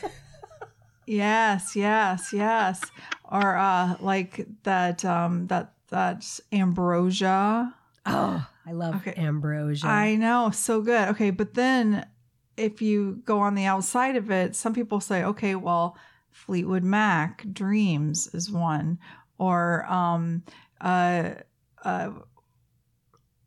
yes, 1.06 1.76
yes, 1.76 2.34
yes. 2.34 2.82
Or 3.30 3.56
uh 3.58 3.96
like 4.00 4.46
that 4.64 5.04
um 5.06 5.48
that 5.48 5.74
that 5.90 6.40
ambrosia. 6.52 7.74
Oh, 8.06 8.46
I 8.66 8.72
love 8.72 8.96
Okay. 8.96 9.14
ambrosia. 9.18 9.88
I 9.88 10.16
know, 10.16 10.52
so 10.52 10.82
good. 10.82 11.10
Okay, 11.10 11.30
but 11.32 11.54
then 11.54 12.06
if 12.58 12.82
you 12.82 13.22
go 13.26 13.40
on 13.40 13.56
the 13.56 13.66
outside 13.66 14.16
of 14.16 14.30
it, 14.32 14.56
some 14.56 14.74
people 14.74 15.00
say, 15.00 15.24
okay, 15.24 15.56
well, 15.56 15.98
Fleetwood 16.32 16.84
Mac, 16.84 17.46
Dreams 17.52 18.28
is 18.34 18.52
one, 18.52 19.00
or 19.38 19.86
um, 19.92 20.44
uh, 20.80 21.32
uh, 21.84 22.12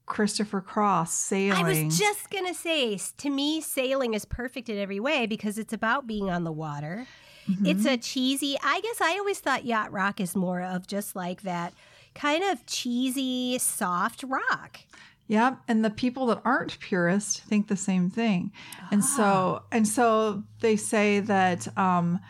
Christopher 0.06 0.60
Cross, 0.60 1.14
Sailing. 1.14 1.64
I 1.64 1.84
was 1.86 1.98
just 1.98 2.30
going 2.30 2.46
to 2.46 2.54
say, 2.54 2.98
to 3.18 3.30
me, 3.30 3.60
sailing 3.60 4.14
is 4.14 4.24
perfect 4.24 4.68
in 4.68 4.78
every 4.78 5.00
way 5.00 5.26
because 5.26 5.58
it's 5.58 5.72
about 5.72 6.06
being 6.06 6.30
on 6.30 6.44
the 6.44 6.52
water. 6.52 7.06
Mhm. 7.48 7.66
It's 7.66 7.84
a 7.86 7.96
cheesy, 7.96 8.56
I 8.62 8.80
guess 8.80 9.00
I 9.00 9.18
always 9.18 9.38
thought 9.40 9.64
yacht 9.64 9.92
rock 9.92 10.20
is 10.20 10.34
more 10.34 10.62
of 10.62 10.86
just 10.86 11.14
like 11.16 11.42
that 11.42 11.72
kind 12.14 12.42
of 12.44 12.64
cheesy, 12.66 13.58
soft 13.58 14.22
rock. 14.22 14.80
Yep, 15.26 15.58
and 15.68 15.82
the 15.84 15.90
people 15.90 16.26
that 16.26 16.40
aren't 16.44 16.78
purists 16.80 17.40
think 17.40 17.68
the 17.68 17.76
same 17.76 18.10
thing. 18.10 18.52
And 18.90 19.02
Ah. 19.02 19.06
so 19.16 19.62
and 19.72 19.88
so 19.88 20.42
they 20.60 20.76
say 20.76 21.20
that 21.20 21.66
um 21.78 22.20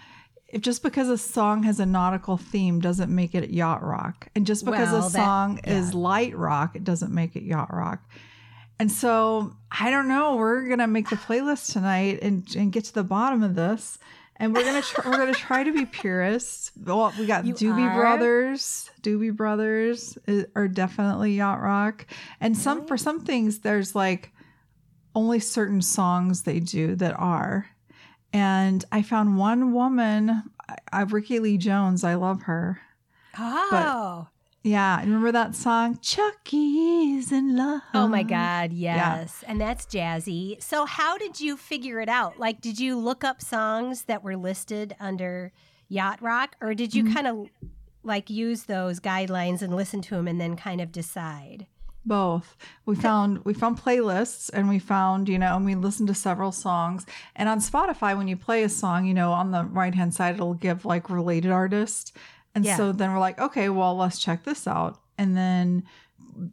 if 0.55 0.63
just 0.63 0.83
because 0.83 1.09
a 1.09 1.19
song 1.19 1.65
has 1.65 1.81
a 1.81 1.85
nautical 1.87 2.37
theme 2.37 2.81
doesn't 2.81 3.15
make 3.15 3.35
it 3.35 3.51
yacht 3.51 3.83
rock. 3.83 4.29
And 4.35 4.47
just 4.47 4.65
because 4.65 4.91
Well, 4.93 5.01
a 5.01 5.03
that- 5.03 5.11
song 5.11 5.59
is 5.65 5.93
light 5.95 6.37
rock, 6.37 6.77
it 6.77 6.85
doesn't 6.85 7.13
make 7.13 7.35
it 7.37 7.43
yacht 7.43 7.75
rock. 7.75 8.09
And 8.79 8.91
so 8.91 9.55
I 9.71 9.91
don't 9.91 10.09
know, 10.09 10.37
we're 10.37 10.69
gonna 10.69 10.87
make 10.87 11.11
the 11.11 11.17
playlist 11.17 11.73
tonight 11.73 12.21
and, 12.23 12.47
and 12.57 12.73
get 12.73 12.85
to 12.85 12.95
the 12.95 13.05
bottom 13.05 13.43
of 13.43 13.55
this. 13.55 13.99
And 14.37 14.53
we're 14.55 14.65
gonna 14.65 14.83
try, 14.83 15.05
we're 15.11 15.17
gonna 15.19 15.33
try 15.35 15.63
to 15.65 15.73
be 15.73 15.87
purists. 15.87 16.73
Well, 16.77 17.13
we 17.19 17.27
got 17.27 17.45
You 17.47 17.55
Doobie 17.55 17.89
are? 17.89 18.01
Brothers. 18.01 18.91
Doobie 19.03 19.35
Brothers 19.37 20.19
is, 20.27 20.47
are 20.57 20.67
definitely 20.69 21.35
yacht 21.37 21.61
rock. 21.63 22.07
And 22.41 22.57
some 22.57 22.85
for 22.87 22.97
some 22.97 23.21
things, 23.21 23.61
there's 23.61 23.95
like 23.95 24.33
only 25.15 25.39
certain 25.39 25.81
songs 25.83 26.43
they 26.43 26.59
do 26.61 26.97
that 26.97 27.15
are. 27.19 27.67
And 28.35 28.85
I 28.93 29.03
found 29.03 29.39
one 29.39 29.73
woman, 29.73 30.43
I, 30.69 30.77
I 30.93 31.03
Rickie 31.03 31.39
Lee 31.39 31.57
Jones. 31.57 32.03
I 32.05 32.15
love 32.15 32.43
her. 32.43 32.81
Oh. 33.39 34.27
Yeah, 34.65 34.99
remember 35.01 35.31
that 35.31 35.55
song, 35.55 35.99
Chuck 36.01 36.53
E.'s 36.53 37.31
in 37.31 37.55
Love. 37.55 37.83
Oh 37.93 38.09
my 38.09 38.23
God, 38.23 38.73
yes. 38.73 39.45
And 39.47 39.61
that's 39.61 39.85
jazzy. 39.87 40.61
So, 40.63 40.87
how 40.87 41.19
did 41.19 41.39
you 41.39 41.57
figure 41.59 42.01
it 42.01 42.09
out? 42.09 42.39
Like, 42.39 42.61
did 42.63 42.81
you 42.81 42.99
look 42.99 43.25
up 43.25 43.43
songs 43.43 44.05
that 44.05 44.25
were 44.25 44.37
listed 44.37 44.97
under 44.99 45.53
Yacht 45.89 46.23
Rock, 46.23 46.57
or 46.63 46.75
did 46.75 46.95
you 46.95 47.05
Mhm. 47.05 47.15
kind 47.15 47.27
of 47.27 47.49
like 48.03 48.31
use 48.31 48.65
those 48.65 49.01
guidelines 49.01 49.61
and 49.61 49.77
listen 49.77 50.01
to 50.03 50.15
them 50.15 50.27
and 50.27 50.41
then 50.41 50.57
kind 50.57 50.81
of 50.81 50.91
decide? 50.91 51.67
Both. 52.07 52.57
We 52.87 52.97
found 52.97 53.45
we 53.45 53.55
found 53.55 53.79
playlists 53.81 54.51
and 54.53 54.69
we 54.69 54.79
found 54.79 55.29
you 55.29 55.39
know 55.39 55.57
and 55.57 55.65
we 55.65 55.75
listened 55.75 56.09
to 56.09 56.15
several 56.15 56.53
songs. 56.53 57.07
And 57.37 57.49
on 57.49 57.61
spotify 57.61 58.17
when 58.17 58.29
you 58.29 58.37
play 58.37 58.63
a 58.63 58.69
song 58.69 59.07
you 59.07 59.15
know 59.15 59.33
on 59.33 59.51
the 59.51 59.65
right 59.65 59.95
hand 59.95 60.15
side 60.15 60.35
it'll 60.35 60.55
give 60.55 60.85
like 60.85 61.09
related 61.11 61.51
artists. 61.51 62.13
And 62.55 62.65
Yeah. 62.65 62.77
so 62.77 62.93
then 62.93 63.13
we're 63.13 63.19
like 63.21 63.39
okay 63.41 63.69
well 63.69 63.97
let's 63.97 64.19
check 64.19 64.45
this 64.45 64.67
out. 64.67 65.01
And 65.19 65.37
then 65.37 65.85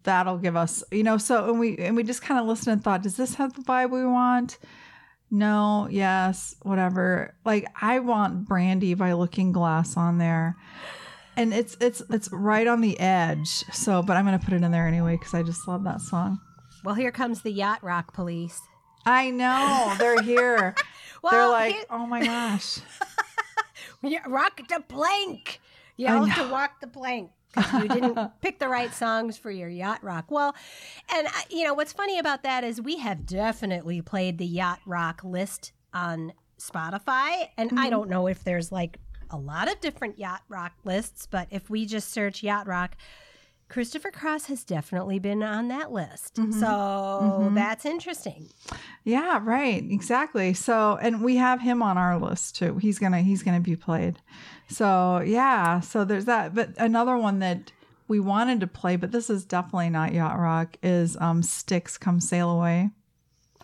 that'll 0.03 0.37
give 0.37 0.55
us 0.55 0.83
you 0.91 1.03
know 1.03 1.17
so 1.17 1.49
and 1.49 1.59
we 1.59 1.77
and 1.77 1.95
we 1.95 2.03
just 2.03 2.21
kind 2.21 2.39
of 2.39 2.45
listened 2.47 2.73
and 2.73 2.83
thought 2.83 3.03
does 3.03 3.17
this 3.17 3.35
have 3.35 3.53
the 3.53 3.61
vibe 3.61 3.91
we 3.91 4.05
want? 4.05 4.57
No 5.29 5.87
yes 5.91 6.55
whatever. 6.63 7.33
Like 7.45 7.67
i 7.81 7.99
want 7.99 8.47
brandy 8.47 8.93
by 8.93 9.13
looking 9.13 9.51
glass 9.51 9.97
on 9.97 10.17
there 10.17 10.55
and 11.37 11.53
it's 11.53 11.77
it's 11.79 12.01
it's 12.09 12.29
right 12.31 12.67
on 12.67 12.81
the 12.81 12.99
edge 12.99 13.47
so 13.71 14.01
but 14.01 14.17
i'm 14.17 14.25
gonna 14.25 14.39
put 14.39 14.53
it 14.53 14.61
in 14.63 14.71
there 14.71 14.87
anyway 14.87 15.15
because 15.17 15.33
i 15.33 15.41
just 15.43 15.67
love 15.67 15.83
that 15.83 16.01
song 16.01 16.39
Well, 16.83 16.95
here 16.95 17.11
comes 17.11 17.41
the 17.41 17.51
Yacht 17.51 17.83
Rock 17.83 18.13
police. 18.13 18.59
i 19.05 19.29
know 19.31 19.93
they're 19.97 20.21
here 20.21 20.75
Well, 21.23 21.31
they're 21.31 21.47
like 21.49 21.73
here- 21.75 21.85
oh 21.91 22.05
my 22.07 22.25
gosh 22.25 22.79
rock 24.27 24.61
the 24.67 24.79
plank. 24.87 25.59
You 25.97 26.07
I 26.07 26.25
have 26.27 26.47
to 26.47 26.51
walk 26.51 26.79
the 26.81 26.87
plank. 26.87 27.29
'cause 27.53 27.83
you 27.83 27.89
didn't 27.89 28.17
pick 28.41 28.59
the 28.59 28.67
right 28.69 28.93
songs 28.93 29.37
for 29.37 29.51
your 29.51 29.67
yacht 29.69 30.01
rock. 30.03 30.31
Well, 30.31 30.55
and 31.13 31.27
I- 31.27 31.43
you 31.49 31.63
know 31.65 31.73
what's 31.73 31.93
funny 31.93 32.17
about 32.17 32.43
that 32.43 32.63
is 32.63 32.81
we 32.81 32.97
have 32.97 33.25
definitely 33.25 34.01
played 34.01 34.37
the 34.37 34.45
yacht 34.45 34.79
rock 34.85 35.21
list 35.23 35.73
on 35.93 36.33
Spotify, 36.59 37.49
and 37.57 37.77
I 37.77 37.87
Mhm. 37.87 37.89
don't 37.91 38.09
know 38.09 38.27
if 38.27 38.43
there's 38.43 38.71
like 38.71 38.99
a 39.31 39.37
lot 39.37 39.71
of 39.71 39.79
different 39.79 40.19
yacht 40.19 40.43
rock 40.49 40.73
lists, 40.83 41.25
but 41.25 41.47
if 41.49 41.69
we 41.69 41.85
just 41.85 42.11
search 42.11 42.43
yacht 42.43 42.67
rock, 42.67 42.95
Christopher 43.69 44.11
Cross 44.11 44.47
has 44.47 44.63
definitely 44.65 45.17
been 45.17 45.41
on 45.41 45.69
that 45.69 45.91
list. 45.91 46.35
Mhm. 46.35 46.53
So 46.53 46.65
Mhm. 46.67 47.55
that's 47.55 47.85
interesting. 47.85 48.49
yeah 49.03 49.39
right 49.41 49.83
exactly 49.89 50.53
so 50.53 50.95
and 51.01 51.21
we 51.23 51.37
have 51.37 51.59
him 51.61 51.81
on 51.81 51.97
our 51.97 52.19
list 52.19 52.55
too 52.55 52.77
he's 52.77 52.99
gonna 52.99 53.21
he's 53.21 53.41
gonna 53.41 53.59
be 53.59 53.75
played 53.75 54.19
so 54.67 55.19
yeah 55.21 55.79
so 55.79 56.05
there's 56.05 56.25
that 56.25 56.53
but 56.53 56.69
another 56.77 57.17
one 57.17 57.39
that 57.39 57.71
we 58.07 58.19
wanted 58.19 58.59
to 58.59 58.67
play 58.67 58.95
but 58.95 59.11
this 59.11 59.27
is 59.29 59.43
definitely 59.43 59.89
not 59.89 60.13
yacht 60.13 60.37
rock 60.37 60.77
is 60.83 61.17
um 61.19 61.41
Styx 61.41 61.97
come 61.97 62.19
sail 62.19 62.49
away 62.51 62.91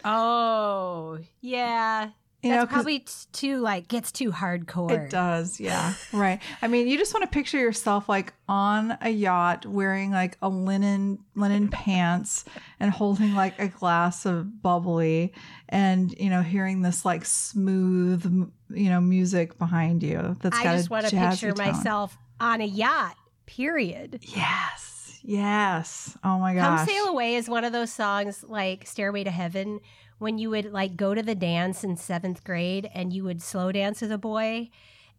Oh, 0.06 1.20
yeah. 1.42 2.12
You 2.48 2.54
That's 2.54 2.70
know 2.70 2.74
probably 2.74 3.06
too 3.34 3.60
like 3.60 3.88
gets 3.88 4.12
too 4.12 4.32
hardcore. 4.32 5.06
It 5.06 5.10
does, 5.10 5.60
yeah. 5.60 5.94
right. 6.14 6.40
I 6.62 6.68
mean, 6.68 6.88
you 6.88 6.98
just 6.98 7.14
want 7.14 7.24
to 7.24 7.34
picture 7.34 7.58
yourself 7.58 8.08
like 8.08 8.34
on 8.48 8.98
a 9.02 9.10
yacht 9.10 9.66
wearing 9.66 10.12
like 10.12 10.38
a 10.42 10.50
linen 10.50 11.20
linen 11.36 11.68
pants 11.70 12.46
and 12.80 12.92
holding 12.92 13.36
like 13.36 13.60
a 13.60 13.68
glass 13.68 14.26
of 14.26 14.62
bubbly 14.62 15.34
and 15.70 16.14
you 16.20 16.30
know 16.30 16.42
hearing 16.42 16.82
this 16.82 17.06
like 17.06 17.26
smooth 17.26 18.50
you 18.70 18.90
know 18.90 19.02
music 19.02 19.58
behind 19.58 20.04
you 20.04 20.36
that's 20.42 20.58
I 20.58 20.64
just 20.76 20.90
want 20.90 21.08
to 21.08 21.16
picture 21.16 21.52
tone. 21.52 21.68
myself 21.68 22.18
on 22.40 22.62
a 22.62 22.66
yacht. 22.66 23.16
Period. 23.46 24.20
Yes. 24.22 25.20
Yes. 25.24 26.18
Oh 26.24 26.40
my 26.40 26.54
gosh. 26.54 26.80
Come 26.80 26.88
Sail 26.88 27.06
Away 27.08 27.36
is 27.36 27.50
one 27.50 27.64
of 27.64 27.74
those 27.74 27.92
songs 27.92 28.44
like 28.48 28.86
Stairway 28.88 29.24
to 29.24 29.32
Heaven 29.32 29.80
when 30.20 30.38
you 30.38 30.50
would 30.50 30.72
like 30.72 30.98
go 30.98 31.14
to 31.14 31.22
the 31.22 31.36
dance 31.36 31.84
in 31.84 31.96
seventh 31.96 32.44
grade 32.44 32.90
and 32.94 33.14
you 33.14 33.24
would 33.24 33.42
slow 33.42 33.72
dance 33.72 34.02
with 34.02 34.12
a 34.12 34.18
boy. 34.18 34.70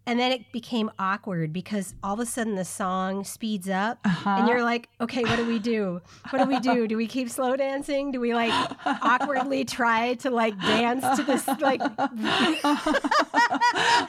And 0.06 0.18
then 0.18 0.32
it 0.32 0.50
became 0.52 0.90
awkward 0.98 1.52
because 1.52 1.94
all 2.02 2.14
of 2.14 2.20
a 2.20 2.24
sudden 2.24 2.54
the 2.54 2.64
song 2.64 3.24
speeds 3.24 3.68
up 3.68 3.98
uh-huh. 4.06 4.36
and 4.38 4.48
you're 4.48 4.64
like, 4.64 4.88
okay, 5.02 5.22
what 5.22 5.36
do 5.36 5.44
we 5.44 5.58
do? 5.58 6.00
What 6.30 6.38
do 6.42 6.48
we 6.48 6.58
do? 6.60 6.88
Do 6.88 6.96
we 6.96 7.06
keep 7.06 7.28
slow 7.28 7.56
dancing? 7.56 8.10
Do 8.10 8.18
we 8.18 8.32
like 8.32 8.50
awkwardly 8.86 9.66
try 9.66 10.14
to 10.14 10.30
like 10.30 10.58
dance 10.60 11.04
to 11.18 11.24
this 11.24 11.46
like 11.60 11.82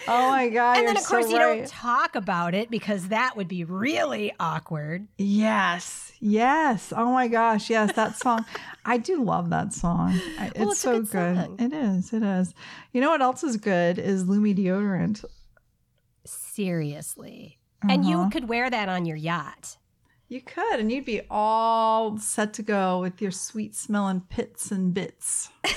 oh 0.08 0.30
my 0.30 0.48
god. 0.48 0.78
and 0.78 0.88
then 0.88 0.96
of 0.96 1.04
course 1.04 1.26
so 1.26 1.32
you 1.32 1.38
right. 1.38 1.58
don't 1.58 1.68
talk 1.68 2.16
about 2.16 2.54
it 2.54 2.72
because 2.72 3.10
that 3.10 3.36
would 3.36 3.50
be 3.50 3.66
really 3.66 4.32
awkward. 4.40 5.06
Yes. 5.18 6.09
Yes. 6.20 6.92
Oh 6.96 7.12
my 7.12 7.28
gosh. 7.28 7.70
Yes, 7.70 7.94
that 7.96 8.16
song. 8.18 8.46
I 8.86 8.98
do 8.98 9.24
love 9.24 9.50
that 9.52 9.74
song. 9.74 10.14
It's, 10.40 10.60
Well, 10.60 10.72
it's 10.72 10.80
so 10.80 11.02
good 11.02 11.58
good. 11.58 11.62
It 11.62 11.74
is. 11.74 12.12
It 12.14 12.24
is. 12.24 12.54
You 12.92 13.02
know 13.02 13.10
what 13.12 13.22
else 13.22 13.44
is 13.44 13.58
good 13.58 13.98
is 14.00 14.26
Lumi 14.26 14.54
deodorant. 14.58 15.24
Seriously. 16.26 17.58
And 17.88 18.06
you 18.06 18.18
Uh-huh. 18.20 18.30
could 18.32 18.50
wear 18.50 18.70
that 18.70 18.90
on 18.90 19.06
your 19.06 19.16
yacht. 19.18 19.78
you 20.28 20.42
could, 20.42 20.80
and 20.80 20.92
you'd 20.92 21.06
be 21.06 21.22
all 21.30 22.18
set 22.20 22.54
to 22.54 22.62
go 22.62 23.00
with 23.02 23.20
your 23.20 23.32
sweet 23.32 23.74
smelling 23.76 24.22
pits 24.22 24.72
and 24.72 24.94
bits. 24.94 25.50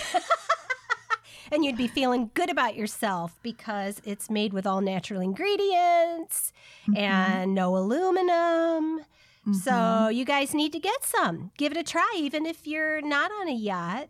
And 1.50 1.66
you'd 1.66 1.76
be 1.76 1.86
feeling 1.86 2.30
good 2.32 2.48
about 2.48 2.76
yourself 2.76 3.38
because 3.42 4.00
it's 4.06 4.30
made 4.30 4.54
with 4.54 4.66
all 4.66 4.80
natural 4.80 5.20
ingredients 5.20 6.50
Mm-hmm. 6.88 6.96
and 6.96 7.54
no 7.54 7.76
aluminum. 7.76 9.00
Mhm. 9.46 9.54
So 9.56 10.08
you 10.08 10.24
guys 10.24 10.54
need 10.54 10.72
to 10.72 10.78
get 10.78 11.04
some. 11.04 11.50
Give 11.58 11.72
it 11.72 11.78
a 11.78 11.82
try, 11.82 12.12
even 12.16 12.46
if 12.46 12.66
you're 12.66 13.00
not 13.02 13.30
on 13.32 13.48
a 13.48 13.54
yacht, 13.54 14.08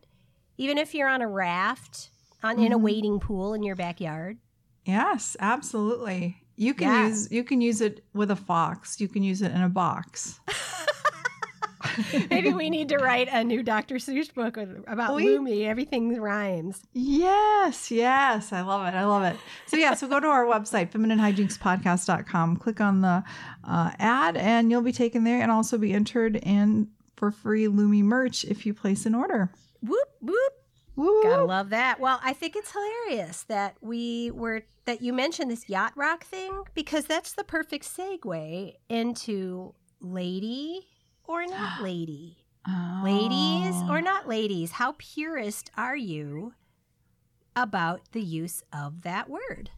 even 0.59 0.77
if 0.79 0.95
you're 0.95 1.09
on 1.09 1.23
a 1.23 1.29
raft, 1.29 2.11
on 2.43 2.59
in 2.59 2.73
a 2.73 2.79
Mhm. 2.79 2.83
wading 2.83 3.21
pool 3.21 3.55
in 3.55 3.63
your 3.63 3.77
backyard. 3.77 4.39
yes, 4.85 5.37
absolutely. 5.41 6.37
You 6.57 6.75
can 6.75 6.89
Yeah. 6.89 7.07
use 7.09 7.31
you 7.31 7.45
can 7.45 7.61
use 7.61 7.81
it 7.81 8.05
with 8.13 8.31
a 8.31 8.37
fox. 8.37 9.01
You 9.01 9.09
can 9.09 9.23
use 9.23 9.41
it 9.41 9.53
in 9.53 9.63
a 9.63 9.69
box. 9.69 10.39
Maybe 12.31 12.53
we 12.53 12.71
need 12.71 12.89
to 12.91 12.99
write 12.99 13.29
a 13.31 13.45
new 13.45 13.63
Dr. 13.63 13.97
Seuss 13.97 14.33
book 14.33 14.57
about 14.57 15.15
we, 15.15 15.27
Lumi. 15.27 15.67
Everything 15.67 16.21
rhymes. 16.21 16.83
Yes, 16.93 17.91
yes. 17.91 18.53
I 18.53 18.63
love 18.63 18.87
it. 18.87 18.97
I 18.97 19.05
love 19.05 19.23
it. 19.25 19.37
So, 19.67 19.77
yeah, 19.77 19.95
so 19.95 20.09
go 20.09 20.21
to 20.21 20.27
our 20.27 20.45
website, 20.45 20.91
femininehijinxpodcast.com, 20.91 22.57
click 22.57 22.81
on 22.81 23.01
the 23.01 23.25
uh, 23.65 23.91
ad, 23.99 24.37
and 24.37 24.71
you'll 24.71 24.83
be 24.83 24.93
taken 24.93 25.25
there 25.25 25.41
and 25.41 25.51
also 25.51 25.79
be 25.79 25.93
entered 25.93 26.37
in 26.37 26.89
for 27.17 27.31
free 27.31 27.67
Lumi 27.67 28.03
merch 28.03 28.45
if 28.45 28.67
you 28.67 28.75
place 28.75 29.07
an 29.07 29.15
order. 29.15 29.53
Whoop, 29.83 30.09
whoop. 30.21 30.53
Woo. 30.95 31.23
Gotta 31.23 31.45
love 31.45 31.71
that. 31.71 32.01
Well, 32.01 32.21
I 32.23 32.33
think 32.33 32.55
it's 32.55 32.71
hilarious 32.73 33.45
that 33.45 33.77
we 33.81 34.31
were 34.31 34.63
that 34.85 35.01
you 35.01 35.13
mentioned 35.13 35.51
this 35.51 35.69
yacht 35.69 35.93
rock 35.97 36.25
thing 36.25 36.65
because 36.75 37.07
that's 37.07 37.33
the 37.33 37.45
perfect 37.45 37.85
segue 37.85 38.75
into 38.89 39.75
lady 40.01 40.87
or 41.33 41.47
not 41.47 41.83
lady. 41.83 42.37
Oh. 42.69 43.01
Ladies 43.03 43.75
or 43.89 43.99
oh. 43.99 44.01
not 44.01 44.29
ladies, 44.29 44.73
how 44.73 44.95
purist 44.99 45.71
are 45.77 45.97
you 45.97 46.53
about 47.57 48.03
the 48.13 48.23
use 48.23 48.63
of 48.73 49.03
that 49.03 49.29
word? 49.29 49.71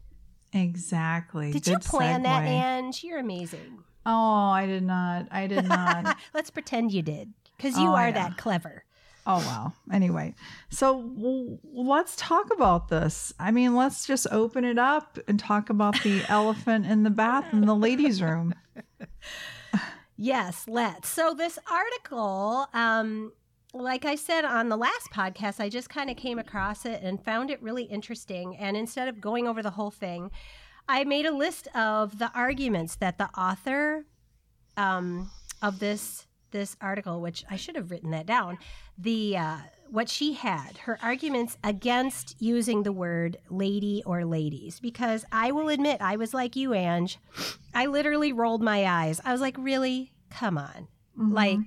Exactly. 0.53 1.53
Did 1.53 1.65
Good 1.65 1.71
you 1.71 1.79
plan 1.79 2.21
segue. 2.21 2.25
that, 2.25 2.45
Ange? 2.45 3.05
You're 3.05 3.19
amazing. 3.19 3.85
Oh, 4.05 4.51
I 4.51 4.67
did 4.67 4.83
not. 4.83 5.29
I 5.31 5.47
did 5.49 5.65
not. 5.65 6.17
Let's 6.35 6.51
pretend 6.51 6.93
you 6.93 7.03
did 7.03 7.33
because 7.57 7.79
you 7.79 7.89
oh, 7.89 7.95
are 7.95 8.09
yeah. 8.09 8.13
that 8.13 8.37
clever. 8.37 8.85
Oh, 9.27 9.39
wow. 9.39 9.73
Anyway, 9.91 10.35
so 10.69 11.01
w- 11.01 11.59
let's 11.73 12.15
talk 12.17 12.53
about 12.53 12.89
this. 12.89 13.33
I 13.39 13.53
mean, 13.53 13.75
let's 13.75 14.07
just 14.07 14.27
open 14.31 14.65
it 14.65 14.79
up 14.79 15.19
and 15.27 15.41
talk 15.41 15.71
about 15.71 16.03
the 16.03 16.23
elephant 16.29 16.85
in 16.85 17.05
the 17.05 17.11
bath 17.11 17.47
in 17.53 17.63
the 17.65 17.75
ladies' 17.75 18.21
room. 18.21 18.55
yes, 20.17 20.65
let's. 20.69 21.09
So, 21.09 21.35
this 21.35 21.59
article, 21.71 22.67
um, 22.73 23.33
like 23.73 24.05
I 24.05 24.15
said 24.15 24.45
on 24.45 24.69
the 24.69 24.77
last 24.77 25.11
podcast, 25.13 25.61
I 25.61 25.69
just 25.69 25.91
kind 25.91 26.11
of 26.11 26.17
came 26.17 26.39
across 26.39 26.87
it 26.87 27.03
and 27.03 27.23
found 27.23 27.51
it 27.51 27.61
really 27.63 27.85
interesting. 27.85 28.57
And 28.57 28.77
instead 28.77 29.09
of 29.09 29.21
going 29.21 29.49
over 29.49 29.63
the 29.63 29.71
whole 29.71 29.91
thing, 29.91 30.31
I 30.89 31.05
made 31.05 31.27
a 31.27 31.33
list 31.33 31.69
of 31.75 32.19
the 32.19 32.31
arguments 32.35 32.97
that 32.97 33.19
the 33.19 33.29
author 33.39 34.05
um, 34.77 35.31
of 35.63 35.79
this 35.79 36.27
this 36.51 36.77
article, 36.81 37.21
which 37.21 37.45
I 37.51 37.57
should 37.57 37.75
have 37.75 37.91
written 37.91 38.13
that 38.13 38.27
down, 38.27 38.59
the 38.97 39.37
uh, 39.37 39.57
what 39.91 40.09
she 40.09 40.33
had, 40.33 40.79
her 40.79 40.99
arguments 41.03 41.57
against 41.63 42.37
using 42.41 42.83
the 42.83 42.93
word 42.93 43.37
lady 43.49 44.03
or 44.05 44.25
ladies, 44.25 44.81
because 44.81 45.25
I 45.31 45.53
will 45.53 45.69
admit 45.69 46.01
I 46.01 46.17
was 46.17 46.35
like 46.35 46.57
you, 46.57 46.75
Ange. 46.75 47.19
I 47.75 47.87
literally 47.87 48.33
rolled 48.33 48.63
my 48.63 48.85
eyes. 48.87 49.21
I 49.25 49.33
was 49.33 49.41
like, 49.41 49.57
really? 49.59 50.13
Come 50.31 50.59
on. 50.59 50.89
Mm-hmm. 51.19 51.33
Like, 51.33 51.59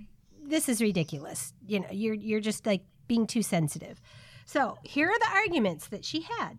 this 0.46 0.68
is 0.68 0.82
ridiculous. 0.82 1.54
You 1.66 1.82
know, 1.82 1.88
you're 1.92 2.14
you're 2.14 2.40
just 2.40 2.66
like 2.66 2.84
being 3.08 3.28
too 3.28 3.42
sensitive. 3.42 4.02
So 4.46 4.78
here 4.84 5.10
are 5.10 5.20
the 5.20 5.32
arguments 5.34 5.88
that 5.88 6.06
she 6.06 6.22
had. 6.22 6.58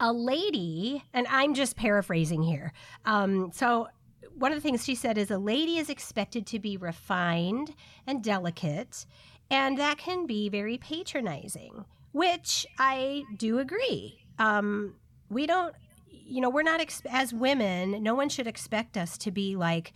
A 0.00 0.12
lady, 0.12 1.02
and 1.12 1.26
I'm 1.28 1.54
just 1.54 1.76
paraphrasing 1.76 2.42
here. 2.42 2.72
Um, 3.04 3.50
so 3.52 3.88
one 4.38 4.52
of 4.52 4.56
the 4.56 4.62
things 4.62 4.84
she 4.84 4.94
said 4.94 5.18
is 5.18 5.30
a 5.30 5.38
lady 5.38 5.78
is 5.78 5.90
expected 5.90 6.46
to 6.46 6.58
be 6.58 6.76
refined 6.76 7.74
and 8.06 8.22
delicate, 8.22 9.04
and 9.50 9.76
that 9.78 9.98
can 9.98 10.26
be 10.26 10.48
very 10.48 10.78
patronizing, 10.78 11.84
which 12.12 12.66
I 12.78 13.24
do 13.36 13.58
agree. 13.58 14.24
Um, 14.38 14.94
we 15.28 15.46
don't, 15.46 15.74
you 16.08 16.40
know, 16.40 16.50
we're 16.50 16.62
not 16.62 16.80
ex- 16.80 17.02
as 17.10 17.34
women. 17.34 18.02
No 18.02 18.14
one 18.14 18.28
should 18.28 18.46
expect 18.46 18.96
us 18.96 19.18
to 19.18 19.30
be 19.30 19.56
like 19.56 19.92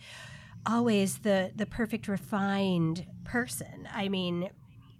always 0.65 1.19
the 1.19 1.51
the 1.55 1.65
perfect 1.65 2.07
refined 2.07 3.05
person. 3.23 3.87
I 3.93 4.09
mean, 4.09 4.49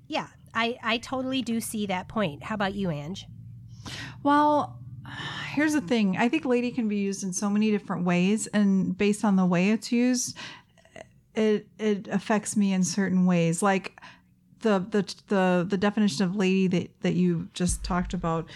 yeah, 0.07 0.27
I 0.53 0.77
I 0.83 0.97
totally 0.99 1.41
do 1.41 1.59
see 1.59 1.85
that 1.87 2.07
point. 2.07 2.43
How 2.43 2.55
about 2.55 2.75
you, 2.75 2.89
Ange? 2.89 3.27
Well, 4.23 4.79
here's 5.53 5.73
the 5.73 5.81
thing 5.81 6.17
I 6.17 6.29
think 6.29 6.45
lady 6.45 6.71
can 6.71 6.87
be 6.87 6.97
used 6.97 7.23
in 7.23 7.33
so 7.33 7.49
many 7.49 7.71
different 7.71 8.05
ways, 8.05 8.47
and 8.47 8.97
based 8.97 9.23
on 9.23 9.35
the 9.35 9.45
way 9.45 9.71
it's 9.71 9.91
used, 9.91 10.37
it 11.35 11.67
it 11.77 12.07
affects 12.07 12.55
me 12.55 12.73
in 12.73 12.83
certain 12.83 13.25
ways. 13.25 13.61
Like 13.61 13.99
the 14.61 14.79
the 14.89 15.15
the 15.27 15.65
the 15.69 15.77
definition 15.77 16.25
of 16.25 16.35
lady 16.35 16.67
that 16.67 17.01
that 17.01 17.13
you 17.13 17.49
just 17.53 17.83
talked 17.83 18.13
about. 18.13 18.49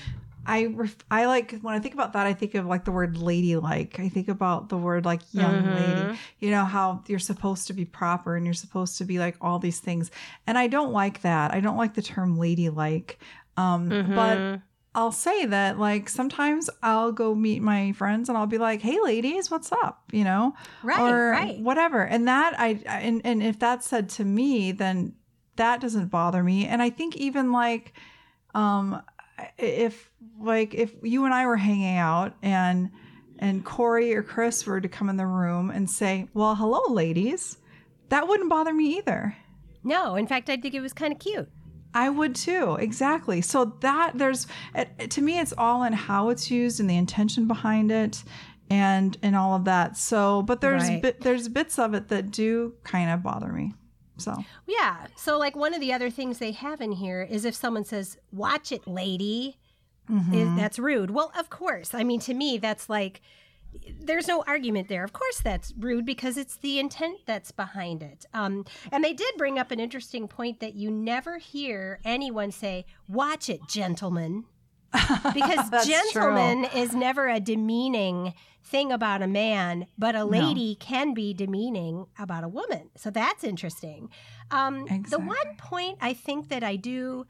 I 0.49 0.67
ref, 0.67 0.95
I 1.12 1.25
like 1.25 1.60
when 1.60 1.75
I 1.75 1.79
think 1.79 1.93
about 1.93 2.13
that, 2.13 2.25
I 2.25 2.33
think 2.33 2.55
of 2.55 2.65
like 2.65 2.86
the 2.86 2.91
word 2.91 3.17
ladylike. 3.17 3.99
I 3.99 4.07
think 4.07 4.29
about 4.29 4.69
the 4.69 4.77
word 4.77 5.03
like 5.03 5.21
young 5.33 5.62
mm-hmm. 5.62 5.75
lady. 5.75 6.19
You 6.39 6.51
know 6.51 6.63
how 6.63 7.03
you're 7.07 7.19
supposed 7.19 7.67
to 7.67 7.73
be 7.73 7.83
proper 7.83 8.38
and 8.38 8.45
you're 8.45 8.53
supposed 8.53 8.97
to 8.99 9.03
be 9.03 9.19
like 9.19 9.36
all 9.41 9.60
these 9.60 9.81
things, 9.81 10.10
and 10.47 10.57
I 10.57 10.67
don't 10.67 10.93
like 10.93 11.21
that. 11.21 11.53
I 11.53 11.60
don't 11.60 11.75
like 11.75 11.95
the 11.95 12.01
term 12.01 12.39
ladylike. 12.39 13.19
Um, 13.57 13.89
mm-hmm. 13.89 14.15
But 14.15 14.62
I'll 14.97 15.12
say 15.12 15.45
that 15.45 15.77
like 15.77 16.10
sometimes 16.10 16.71
I'll 16.81 17.12
go 17.12 17.36
meet 17.36 17.62
my 17.62 17.91
friends 17.91 18.29
and 18.29 18.38
I'll 18.38 18.47
be 18.47 18.57
like, 18.57 18.81
"Hey, 18.81 18.99
ladies, 18.99 19.51
what's 19.51 19.71
up?" 19.71 20.01
You 20.12 20.23
know, 20.23 20.55
right, 20.81 20.99
or 20.99 21.29
right. 21.29 21.60
whatever. 21.60 22.01
And 22.01 22.27
that 22.27 22.60
I 22.60 22.81
and 22.88 23.21
and 23.23 23.43
if 23.43 23.60
that's 23.60 23.88
said 23.88 24.10
to 24.10 24.25
me, 24.25 24.71
then 24.71 25.13
that 25.57 25.81
doesn't 25.81 26.07
bother 26.07 26.41
me. 26.41 26.65
And 26.65 26.81
I 26.81 26.89
think 26.89 27.15
even 27.15 27.51
like, 27.51 27.93
um, 28.55 29.03
if 29.60 30.10
like 30.39 30.73
if 30.73 30.95
you 31.03 31.25
and 31.25 31.33
I 31.33 31.45
were 31.45 31.57
hanging 31.57 31.97
out 31.97 32.33
and 32.41 32.89
and 33.38 33.63
Corey 33.63 34.15
or 34.15 34.23
Chris 34.23 34.65
were 34.65 34.81
to 34.81 34.89
come 34.89 35.10
in 35.10 35.17
the 35.17 35.27
room 35.27 35.69
and 35.69 35.88
say, 35.88 36.27
"Well, 36.33 36.55
hello, 36.55 36.81
ladies," 36.91 37.60
that 38.10 38.27
wouldn't 38.27 38.49
bother 38.49 38.73
me 38.73 38.97
either. 38.97 39.38
No, 39.83 40.15
in 40.15 40.25
fact, 40.25 40.49
I 40.49 40.57
think 40.57 40.73
it 40.73 40.81
was 40.81 40.93
kind 40.93 41.13
of 41.13 41.19
cute. 41.19 41.49
I 41.93 42.10
would 42.10 42.36
too. 42.36 42.76
Exactly. 42.80 43.41
So 43.41 43.73
that 43.82 44.13
there's 44.15 44.47
to 45.10 45.21
me 45.21 45.39
it's 45.39 45.54
all 45.58 45.84
in 45.84 45.93
how 45.93 46.30
it's 46.30 46.52
used 46.52 46.80
and 46.80 46.89
the 46.89 46.97
intention 46.97 47.47
behind 47.47 47.91
it 47.91 48.23
and 48.69 49.17
and 49.21 49.36
all 49.36 49.56
of 49.56 49.65
that. 49.65 49.97
So, 49.97 50.41
but 50.41 50.62
there's 50.62 50.88
right. 50.88 51.02
bit, 51.02 51.21
there's 51.21 51.47
bits 51.47 51.80
of 51.80 51.93
it 51.93 52.10
that 52.10 52.32
do 52.32 52.73
kind 52.84 53.10
of 53.10 53.23
bother 53.23 53.52
me. 53.52 53.73
So 54.17 54.43
yeah. 54.65 55.08
So 55.15 55.38
like 55.38 55.56
one 55.56 55.73
of 55.73 55.82
the 55.82 55.93
other 55.93 56.10
things 56.10 56.39
they 56.39 56.52
have 56.52 56.82
in 56.82 56.91
here 56.91 57.21
is 57.21 57.45
if 57.45 57.56
someone 57.56 57.84
says, 57.84 58.17
"Watch 58.32 58.71
it, 58.71 58.88
lady," 58.88 59.58
mm-hmm. 60.10 60.34
is, 60.34 60.56
that's 60.56 60.80
rude. 60.80 61.12
Well, 61.12 61.32
of 61.38 61.50
course. 61.50 61.93
I 61.93 62.04
mean, 62.04 62.19
to 62.21 62.34
me, 62.34 62.58
that's 62.58 62.89
like 62.89 63.21
there's 63.99 64.27
no 64.27 64.43
argument 64.47 64.88
there. 64.88 65.03
Of 65.03 65.13
course, 65.13 65.39
that's 65.41 65.73
rude 65.77 66.06
because 66.06 66.38
it's 66.38 66.58
the 66.58 66.80
intent 66.80 67.19
that's 67.25 67.51
behind 67.51 68.03
it. 68.03 68.25
Um, 68.34 68.65
and 68.91 69.03
they 69.03 69.13
did 69.13 69.36
bring 69.38 69.60
up 69.60 69.71
an 69.71 69.80
interesting 69.80 70.27
point 70.27 70.60
that 70.60 70.75
you 70.75 70.89
never 70.89 71.38
hear 71.38 71.99
anyone 72.03 72.51
say, 72.51 72.86
Watch 73.08 73.49
it, 73.49 73.62
gentlemen. 73.67 74.45
Because 75.34 75.69
gentleman 75.86 76.69
true. 76.69 76.80
is 76.80 76.95
never 76.95 77.27
a 77.27 77.39
demeaning 77.39 78.34
thing 78.63 78.91
about 78.91 79.21
a 79.21 79.27
man, 79.27 79.88
but 79.97 80.15
a 80.15 80.25
lady 80.25 80.77
no. 80.80 80.86
can 80.86 81.13
be 81.13 81.34
demeaning 81.34 82.08
about 82.17 82.43
a 82.43 82.47
woman. 82.47 82.89
So 82.95 83.10
that's 83.10 83.43
interesting. 83.43 84.10
Um, 84.51 84.84
exactly. 84.84 85.10
The 85.10 85.19
one 85.19 85.56
point 85.58 85.97
I 86.01 86.13
think 86.13 86.49
that 86.49 86.63
I 86.63 86.75
do 86.75 87.25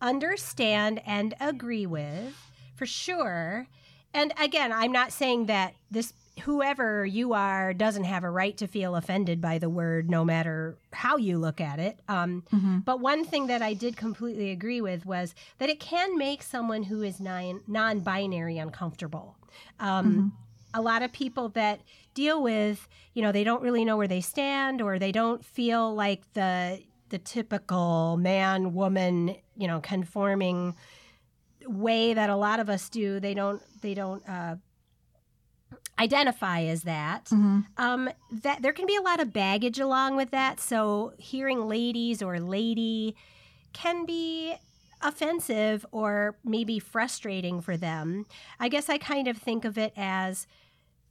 understand 0.00 1.00
and 1.04 1.34
agree 1.40 1.86
with 1.86 2.34
for 2.74 2.86
sure 2.86 3.66
and 4.12 4.32
again, 4.40 4.72
I'm 4.72 4.92
not 4.92 5.12
saying 5.12 5.46
that 5.46 5.74
this 5.90 6.12
whoever 6.40 7.04
you 7.04 7.32
are 7.32 7.72
doesn't 7.74 8.04
have 8.04 8.24
a 8.24 8.30
right 8.30 8.56
to 8.56 8.66
feel 8.66 8.96
offended 8.96 9.40
by 9.40 9.58
the 9.58 9.68
word 9.68 10.10
no 10.10 10.24
matter 10.24 10.76
how 10.92 11.16
you 11.16 11.38
look 11.38 11.60
at 11.60 11.78
it 11.78 11.98
um, 12.08 12.42
mm-hmm. 12.52 12.78
but 12.78 13.00
one 13.00 13.24
thing 13.24 13.46
that 13.46 13.60
i 13.62 13.74
did 13.74 13.96
completely 13.96 14.50
agree 14.50 14.80
with 14.80 15.04
was 15.04 15.34
that 15.58 15.68
it 15.68 15.78
can 15.78 16.16
make 16.16 16.42
someone 16.42 16.84
who 16.84 17.02
is 17.02 17.20
non- 17.20 17.60
non-binary 17.66 18.58
uncomfortable 18.58 19.36
um, 19.80 20.06
mm-hmm. 20.06 20.28
a 20.72 20.80
lot 20.80 21.02
of 21.02 21.12
people 21.12 21.48
that 21.50 21.80
deal 22.14 22.42
with 22.42 22.88
you 23.12 23.22
know 23.22 23.32
they 23.32 23.44
don't 23.44 23.62
really 23.62 23.84
know 23.84 23.96
where 23.96 24.08
they 24.08 24.20
stand 24.20 24.80
or 24.80 24.98
they 24.98 25.12
don't 25.12 25.44
feel 25.44 25.94
like 25.94 26.22
the 26.32 26.80
the 27.10 27.18
typical 27.18 28.16
man 28.16 28.72
woman 28.72 29.36
you 29.56 29.66
know 29.66 29.80
conforming 29.80 30.74
way 31.66 32.14
that 32.14 32.30
a 32.30 32.36
lot 32.36 32.60
of 32.60 32.68
us 32.68 32.88
do. 32.88 33.20
They 33.20 33.34
don't 33.34 33.62
they 33.80 33.94
don't 33.94 34.26
uh, 34.28 34.56
identify 35.98 36.62
as 36.62 36.82
that. 36.82 37.26
Mm-hmm. 37.26 37.60
Um, 37.76 38.10
that 38.42 38.62
there 38.62 38.72
can 38.72 38.86
be 38.86 38.96
a 38.96 39.02
lot 39.02 39.20
of 39.20 39.32
baggage 39.32 39.78
along 39.78 40.16
with 40.16 40.30
that. 40.30 40.60
So 40.60 41.12
hearing 41.18 41.68
ladies 41.68 42.22
or 42.22 42.40
lady 42.40 43.14
can 43.72 44.06
be 44.06 44.54
offensive 45.02 45.86
or 45.92 46.36
maybe 46.44 46.78
frustrating 46.78 47.60
for 47.60 47.76
them. 47.76 48.26
I 48.58 48.68
guess 48.68 48.88
I 48.88 48.98
kind 48.98 49.28
of 49.28 49.36
think 49.36 49.64
of 49.64 49.78
it 49.78 49.92
as 49.96 50.46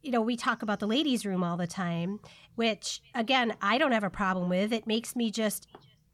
you 0.01 0.11
know, 0.11 0.21
we 0.21 0.37
talk 0.37 0.61
about 0.61 0.79
the 0.79 0.87
ladies' 0.87 1.25
room 1.25 1.43
all 1.43 1.57
the 1.57 1.67
time, 1.67 2.21
which 2.55 3.01
again, 3.13 3.53
I 3.61 3.77
don't 3.77 3.91
have 3.91 4.03
a 4.03 4.09
problem 4.09 4.49
with. 4.49 4.71
It 4.71 4.87
makes 4.87 5.15
me 5.15 5.29
just 5.29 5.67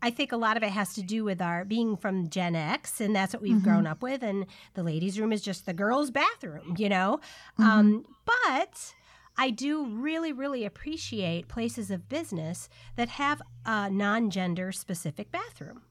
I 0.06 0.12
think 0.12 0.32
a 0.32 0.38
lot 0.38 0.56
of 0.56 0.62
it 0.62 0.70
has 0.70 0.94
to 0.94 1.02
do 1.02 1.24
with 1.24 1.42
our 1.42 1.66
being 1.66 1.98
from 1.98 2.30
Gen 2.30 2.56
X, 2.56 3.02
and 3.02 3.16
that's 3.16 3.34
what 3.34 3.42
we've 3.42 3.56
mm-hmm. 3.56 3.68
grown 3.68 3.88
up 3.88 4.04
with. 4.04 4.22
And 4.22 4.46
the 4.76 4.84
ladies' 4.84 5.20
room 5.20 5.34
is 5.34 5.42
just 5.42 5.66
the 5.66 5.74
girls' 5.74 6.12
bathroom, 6.12 6.76
you 6.78 6.90
know? 6.90 7.20
Mm-hmm. 7.60 7.64
Um, 7.64 8.06
but 8.26 8.94
I 9.36 9.50
do 9.50 9.86
really, 9.86 10.32
really 10.32 10.64
appreciate 10.64 11.48
places 11.48 11.90
of 11.90 12.08
business 12.08 12.70
that 12.98 13.10
have 13.10 13.42
a 13.66 13.90
non 13.90 14.30
gender 14.30 14.72
specific 14.72 15.32
bathroom 15.32 15.82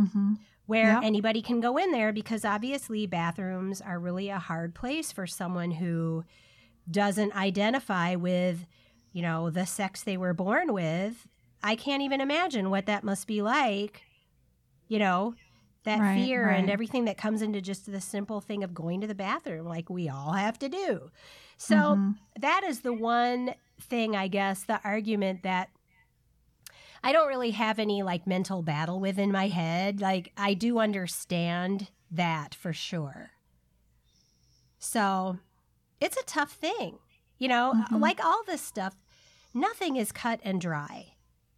Mm-hmm. 0.00 0.34
where 0.66 0.92
Yeah. 0.94 1.00
anybody 1.04 1.42
can 1.42 1.60
go 1.60 1.76
in 1.76 1.92
there 1.92 2.12
because 2.12 2.44
obviously 2.44 3.06
bathrooms 3.06 3.80
are 3.80 3.98
really 4.00 4.30
a 4.30 4.38
hard 4.38 4.74
place 4.74 5.12
for 5.12 5.26
someone 5.26 5.72
who 5.72 6.24
doesn't 6.90 7.36
identify 7.36 8.14
with, 8.16 8.66
you 9.12 9.22
know, 9.22 9.50
the 9.50 9.66
sex 9.66 10.02
they 10.02 10.16
were 10.16 10.34
born 10.34 10.72
with. 10.72 11.28
I 11.62 11.76
can't 11.76 12.02
even 12.02 12.20
imagine 12.20 12.70
what 12.70 12.86
that 12.86 13.04
must 13.04 13.26
be 13.26 13.42
like, 13.42 14.02
you 14.88 14.98
know, 14.98 15.34
that 15.84 16.00
Right, 16.00 16.14
fear 16.14 16.50
and 16.50 16.68
everything 16.70 17.06
that 17.06 17.16
comes 17.18 17.42
into 17.42 17.60
just 17.60 17.90
the 17.90 18.00
simple 18.00 18.40
thing 18.40 18.62
of 18.64 18.74
going 18.74 19.00
to 19.00 19.06
the 19.06 19.14
bathroom, 19.14 19.66
like 19.66 19.88
we 19.90 20.08
all 20.08 20.32
have 20.32 20.58
to 20.60 20.68
do. 20.68 21.10
So 21.56 22.00
Mhm. 22.00 22.18
that 22.38 22.64
is 22.64 22.80
the 22.80 22.92
one 22.92 23.54
thing, 23.80 24.14
I 24.16 24.28
guess, 24.28 24.64
the 24.64 24.80
argument 24.84 25.42
that 25.42 25.70
I 27.02 27.12
don't 27.12 27.28
really 27.28 27.50
have 27.52 27.78
any 27.78 28.02
like 28.02 28.26
mental 28.26 28.62
battle 28.62 29.00
with 29.00 29.18
in 29.18 29.32
my 29.32 29.48
head. 29.48 30.00
Like, 30.00 30.32
I 30.36 30.54
do 30.54 30.78
understand 30.78 31.88
that 32.10 32.54
for 32.54 32.72
sure. 32.72 33.32
So 34.78 35.38
it's 36.00 36.16
a 36.16 36.24
tough 36.24 36.52
thing. 36.52 36.98
You 37.38 37.48
know, 37.48 37.74
Mhm. 37.74 38.00
like 38.00 38.24
all 38.24 38.42
this 38.44 38.62
stuff, 38.62 38.96
nothing 39.54 39.96
is 39.96 40.12
cut 40.12 40.40
and 40.44 40.60
dry. 40.60 41.14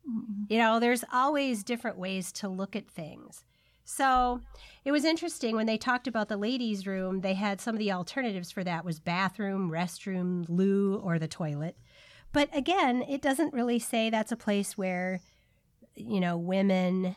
Mhm. 0.08 0.50
You 0.50 0.58
know, 0.58 0.80
there's 0.80 1.04
always 1.12 1.62
different 1.62 1.98
ways 1.98 2.32
to 2.32 2.48
look 2.48 2.74
at 2.74 2.88
things. 2.90 3.44
So 3.84 4.40
it 4.84 4.92
was 4.92 5.04
interesting 5.04 5.56
when 5.56 5.66
they 5.66 5.76
talked 5.76 6.06
about 6.06 6.28
the 6.28 6.36
ladies' 6.36 6.86
room, 6.86 7.20
they 7.20 7.34
had 7.34 7.60
some 7.60 7.74
of 7.74 7.78
the 7.78 7.92
alternatives 7.92 8.50
for 8.50 8.64
that 8.64 8.84
was 8.84 9.00
bathroom, 9.00 9.70
restroom, 9.70 10.46
loo, 10.48 10.96
or 10.96 11.18
the 11.18 11.28
toilet. 11.28 11.76
But 12.32 12.48
again, 12.56 13.02
it 13.02 13.20
doesn't 13.20 13.52
really 13.52 13.78
say 13.78 14.08
that's 14.08 14.32
a 14.32 14.36
place 14.36 14.78
where, 14.78 15.20
you 15.94 16.20
know, 16.20 16.36
women 16.36 17.16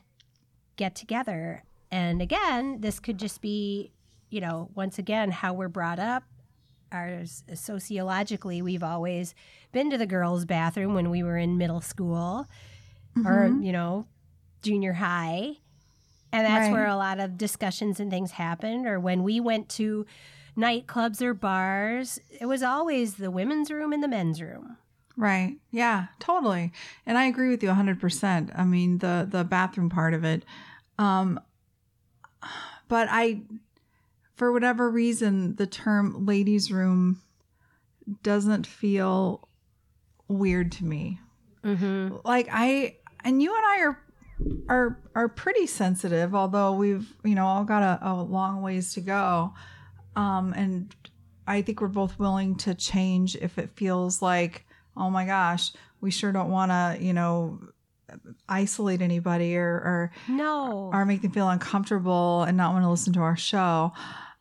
get 0.75 0.95
together. 0.95 1.63
And 1.91 2.21
again, 2.21 2.81
this 2.81 2.99
could 2.99 3.17
just 3.17 3.41
be, 3.41 3.93
you 4.29 4.41
know, 4.41 4.69
once 4.75 4.99
again, 4.99 5.31
how 5.31 5.53
we're 5.53 5.69
brought 5.69 5.99
up. 5.99 6.23
Our 6.91 7.23
sociologically, 7.53 8.61
we've 8.61 8.83
always 8.83 9.33
been 9.71 9.89
to 9.91 9.97
the 9.97 10.05
girls' 10.05 10.45
bathroom 10.45 10.93
when 10.93 11.09
we 11.09 11.23
were 11.23 11.37
in 11.37 11.57
middle 11.57 11.81
school 11.81 12.47
or 13.23 13.49
Mhm. 13.49 13.63
you 13.63 13.71
know 13.71 14.05
junior 14.61 14.93
high 14.93 15.57
and 16.33 16.45
that's 16.45 16.65
Right. 16.65 16.73
where 16.73 16.87
a 16.87 16.95
lot 16.97 17.19
of 17.19 17.37
discussions 17.37 17.99
and 17.99 18.11
things 18.11 18.31
happened 18.31 18.87
or 18.87 18.99
when 18.99 19.23
we 19.23 19.39
went 19.39 19.69
to 19.69 20.05
nightclubs 20.57 21.21
or 21.21 21.33
bars 21.33 22.19
it 22.41 22.45
was 22.47 22.61
always 22.63 23.15
the 23.15 23.29
women's 23.31 23.69
room 23.71 23.93
and 23.93 24.01
the 24.03 24.07
men's 24.07 24.41
room 24.41 24.77
Right. 25.17 25.55
Yeah, 25.71 26.07
totally. 26.19 26.73
And 27.05 27.17
I 27.17 27.23
agree 27.27 27.47
with 27.47 27.63
you 27.63 27.69
100%. 27.69 28.51
I 28.53 28.65
mean, 28.65 28.97
the 28.97 29.25
the 29.29 29.45
bathroom 29.45 29.89
part 29.89 30.13
of 30.13 30.25
it. 30.25 30.43
Um 30.99 31.39
but 32.89 33.07
I 33.09 33.43
for 34.35 34.51
whatever 34.51 34.89
reason 34.89 35.55
the 35.55 35.67
term 35.67 36.25
ladies 36.25 36.69
room 36.69 37.21
doesn't 38.23 38.67
feel 38.67 39.47
weird 40.27 40.71
to 40.73 40.85
me. 40.85 41.19
mm-hmm. 41.63 42.17
Like 42.25 42.49
I 42.51 42.97
and 43.25 43.41
you 43.41 43.53
and 43.55 43.65
I 43.65 43.79
are 43.79 44.01
are 44.69 44.99
are 45.15 45.29
pretty 45.29 45.67
sensitive, 45.67 46.35
although 46.35 46.73
we've, 46.73 47.13
you 47.23 47.35
know, 47.35 47.45
all 47.45 47.63
got 47.63 47.83
a, 47.83 48.09
a 48.09 48.13
long 48.23 48.61
ways 48.61 48.93
to 48.93 49.01
go. 49.01 49.53
Um 50.15 50.53
and 50.55 50.95
I 51.47 51.61
think 51.61 51.81
we're 51.81 51.87
both 51.87 52.17
willing 52.17 52.55
to 52.57 52.73
change 52.73 53.35
if 53.35 53.57
it 53.57 53.71
feels 53.75 54.21
like, 54.21 54.65
oh 54.97 55.09
my 55.09 55.25
gosh, 55.25 55.71
we 56.01 56.11
sure 56.11 56.31
don't 56.31 56.49
want 56.49 56.71
to, 56.71 56.97
you 57.03 57.13
know, 57.13 57.59
isolate 58.47 59.01
anybody 59.01 59.57
or, 59.57 59.67
or 59.67 60.11
no 60.27 60.89
or 60.93 61.05
make 61.05 61.21
them 61.21 61.31
feel 61.31 61.49
uncomfortable 61.49 62.43
and 62.43 62.55
not 62.55 62.73
want 62.73 62.83
to 62.83 62.89
listen 62.89 63.13
to 63.13 63.19
our 63.21 63.37
show. 63.37 63.91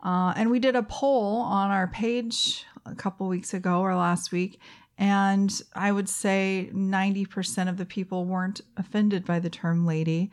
Uh, 0.02 0.34
and 0.36 0.50
we 0.50 0.58
did 0.58 0.76
a 0.76 0.82
poll 0.82 1.40
on 1.40 1.70
our 1.70 1.88
page 1.88 2.64
a 2.84 2.94
couple 2.94 3.26
weeks 3.26 3.54
ago 3.54 3.80
or 3.80 3.94
last 3.94 4.32
week, 4.32 4.60
and 4.98 5.60
I 5.74 5.90
would 5.92 6.08
say 6.08 6.70
90% 6.72 7.68
of 7.68 7.76
the 7.76 7.84
people 7.86 8.24
weren't 8.24 8.60
offended 8.76 9.24
by 9.24 9.38
the 9.40 9.50
term 9.50 9.84
lady, 9.86 10.30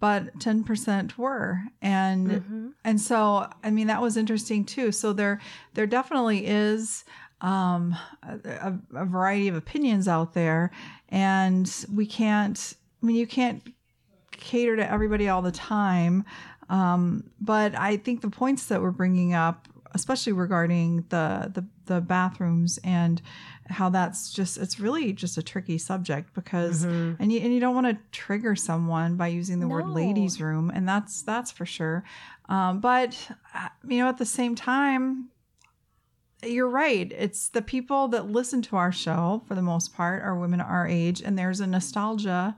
but 0.00 0.38
10% 0.38 1.18
were. 1.18 1.60
And 1.82 2.28
Mhm. 2.28 2.72
and 2.84 3.00
so 3.00 3.48
I 3.62 3.70
mean 3.70 3.86
that 3.88 4.00
was 4.02 4.16
interesting 4.16 4.64
too. 4.64 4.92
So 4.92 5.12
there 5.12 5.40
there 5.74 5.86
definitely 5.86 6.46
is 6.46 7.04
um, 7.40 7.94
a, 8.22 8.74
a 8.94 9.04
variety 9.04 9.46
of 9.48 9.54
opinions 9.54 10.08
out 10.08 10.34
there, 10.34 10.70
and 11.08 11.72
we 11.92 12.04
can't. 12.06 12.74
I 13.00 13.06
mean, 13.06 13.14
you 13.16 13.28
can't 13.28 13.62
cater 14.32 14.74
to 14.76 14.90
everybody 14.90 15.28
all 15.28 15.42
the 15.42 15.52
time. 15.52 16.24
Um, 16.68 17.30
but 17.40 17.76
I 17.78 17.96
think 17.96 18.20
the 18.22 18.30
points 18.30 18.66
that 18.66 18.82
we're 18.82 18.90
bringing 18.90 19.34
up, 19.34 19.68
especially 19.94 20.32
regarding 20.32 21.04
the, 21.10 21.50
the 21.54 21.64
the 21.86 22.00
bathrooms 22.00 22.78
and 22.84 23.22
how 23.68 23.88
that's 23.90 24.32
just 24.32 24.56
it's 24.58 24.80
really 24.80 25.12
just 25.12 25.36
a 25.38 25.42
tricky 25.42 25.78
subject 25.78 26.32
because 26.34 26.86
Mhm. 26.86 27.16
and 27.18 27.32
you 27.32 27.40
and 27.40 27.52
you 27.52 27.60
don't 27.60 27.74
want 27.74 27.86
to 27.86 27.98
trigger 28.12 28.56
someone 28.56 29.16
by 29.16 29.26
using 29.28 29.60
the 29.60 29.68
word 29.68 29.86
ladies 29.88 30.40
room 30.40 30.70
and 30.74 30.88
that's 30.88 31.22
that's 31.22 31.50
for 31.50 31.66
sure. 31.66 32.02
Um, 32.48 32.80
but 32.80 33.30
uh, 33.54 33.68
you 33.86 33.98
know 33.98 34.08
at 34.08 34.18
the 34.18 34.24
same 34.26 34.54
time 34.54 35.28
you're 36.44 36.68
right. 36.70 37.12
It's 37.18 37.48
the 37.48 37.62
people 37.62 38.06
that 38.08 38.30
listen 38.30 38.62
to 38.62 38.76
our 38.76 38.92
show 38.92 39.42
for 39.48 39.56
the 39.56 39.62
most 39.62 39.92
part 39.92 40.22
are 40.22 40.38
women 40.38 40.60
our 40.60 40.86
age, 40.86 41.20
and 41.20 41.36
there's 41.36 41.58
a 41.60 41.66
nostalgia 41.66 42.56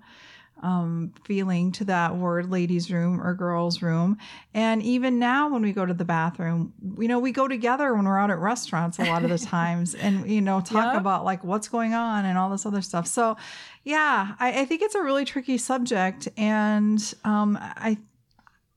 um, 0.62 1.12
feeling 1.24 1.72
to 1.72 1.84
that 1.84 2.16
word 2.16 2.50
ladies' 2.50 2.90
room 2.90 3.20
or 3.20 3.34
girls' 3.34 3.82
room. 3.82 4.18
And 4.54 4.82
even 4.82 5.18
now, 5.18 5.48
when 5.48 5.62
we 5.62 5.72
go 5.72 5.86
to 5.86 5.94
the 5.94 6.04
bathroom, 6.04 6.72
you 6.98 7.08
know, 7.08 7.18
we 7.18 7.32
go 7.32 7.48
together 7.48 7.94
when 7.94 8.04
we're 8.04 8.18
out 8.18 8.30
at 8.30 8.38
restaurants 8.38 8.98
a 8.98 9.02
lot 9.04 9.24
of 9.24 9.30
the 9.30 9.38
times 9.46 9.94
and, 9.94 10.28
you 10.30 10.40
know, 10.40 10.60
talk 10.60 10.94
Yeah. 10.94 10.96
about 10.98 11.24
like 11.24 11.42
what's 11.44 11.68
going 11.68 11.94
on 11.94 12.24
and 12.24 12.36
all 12.36 12.50
this 12.50 12.66
other 12.66 12.82
stuff. 12.82 13.06
So, 13.06 13.36
yeah, 13.84 14.34
I, 14.38 14.60
I 14.60 14.64
think 14.66 14.82
it's 14.82 14.94
a 14.94 15.02
really 15.02 15.24
tricky 15.24 15.56
subject. 15.58 16.28
And 16.36 17.02
um, 17.24 17.58
I, 17.60 17.98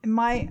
my 0.06 0.50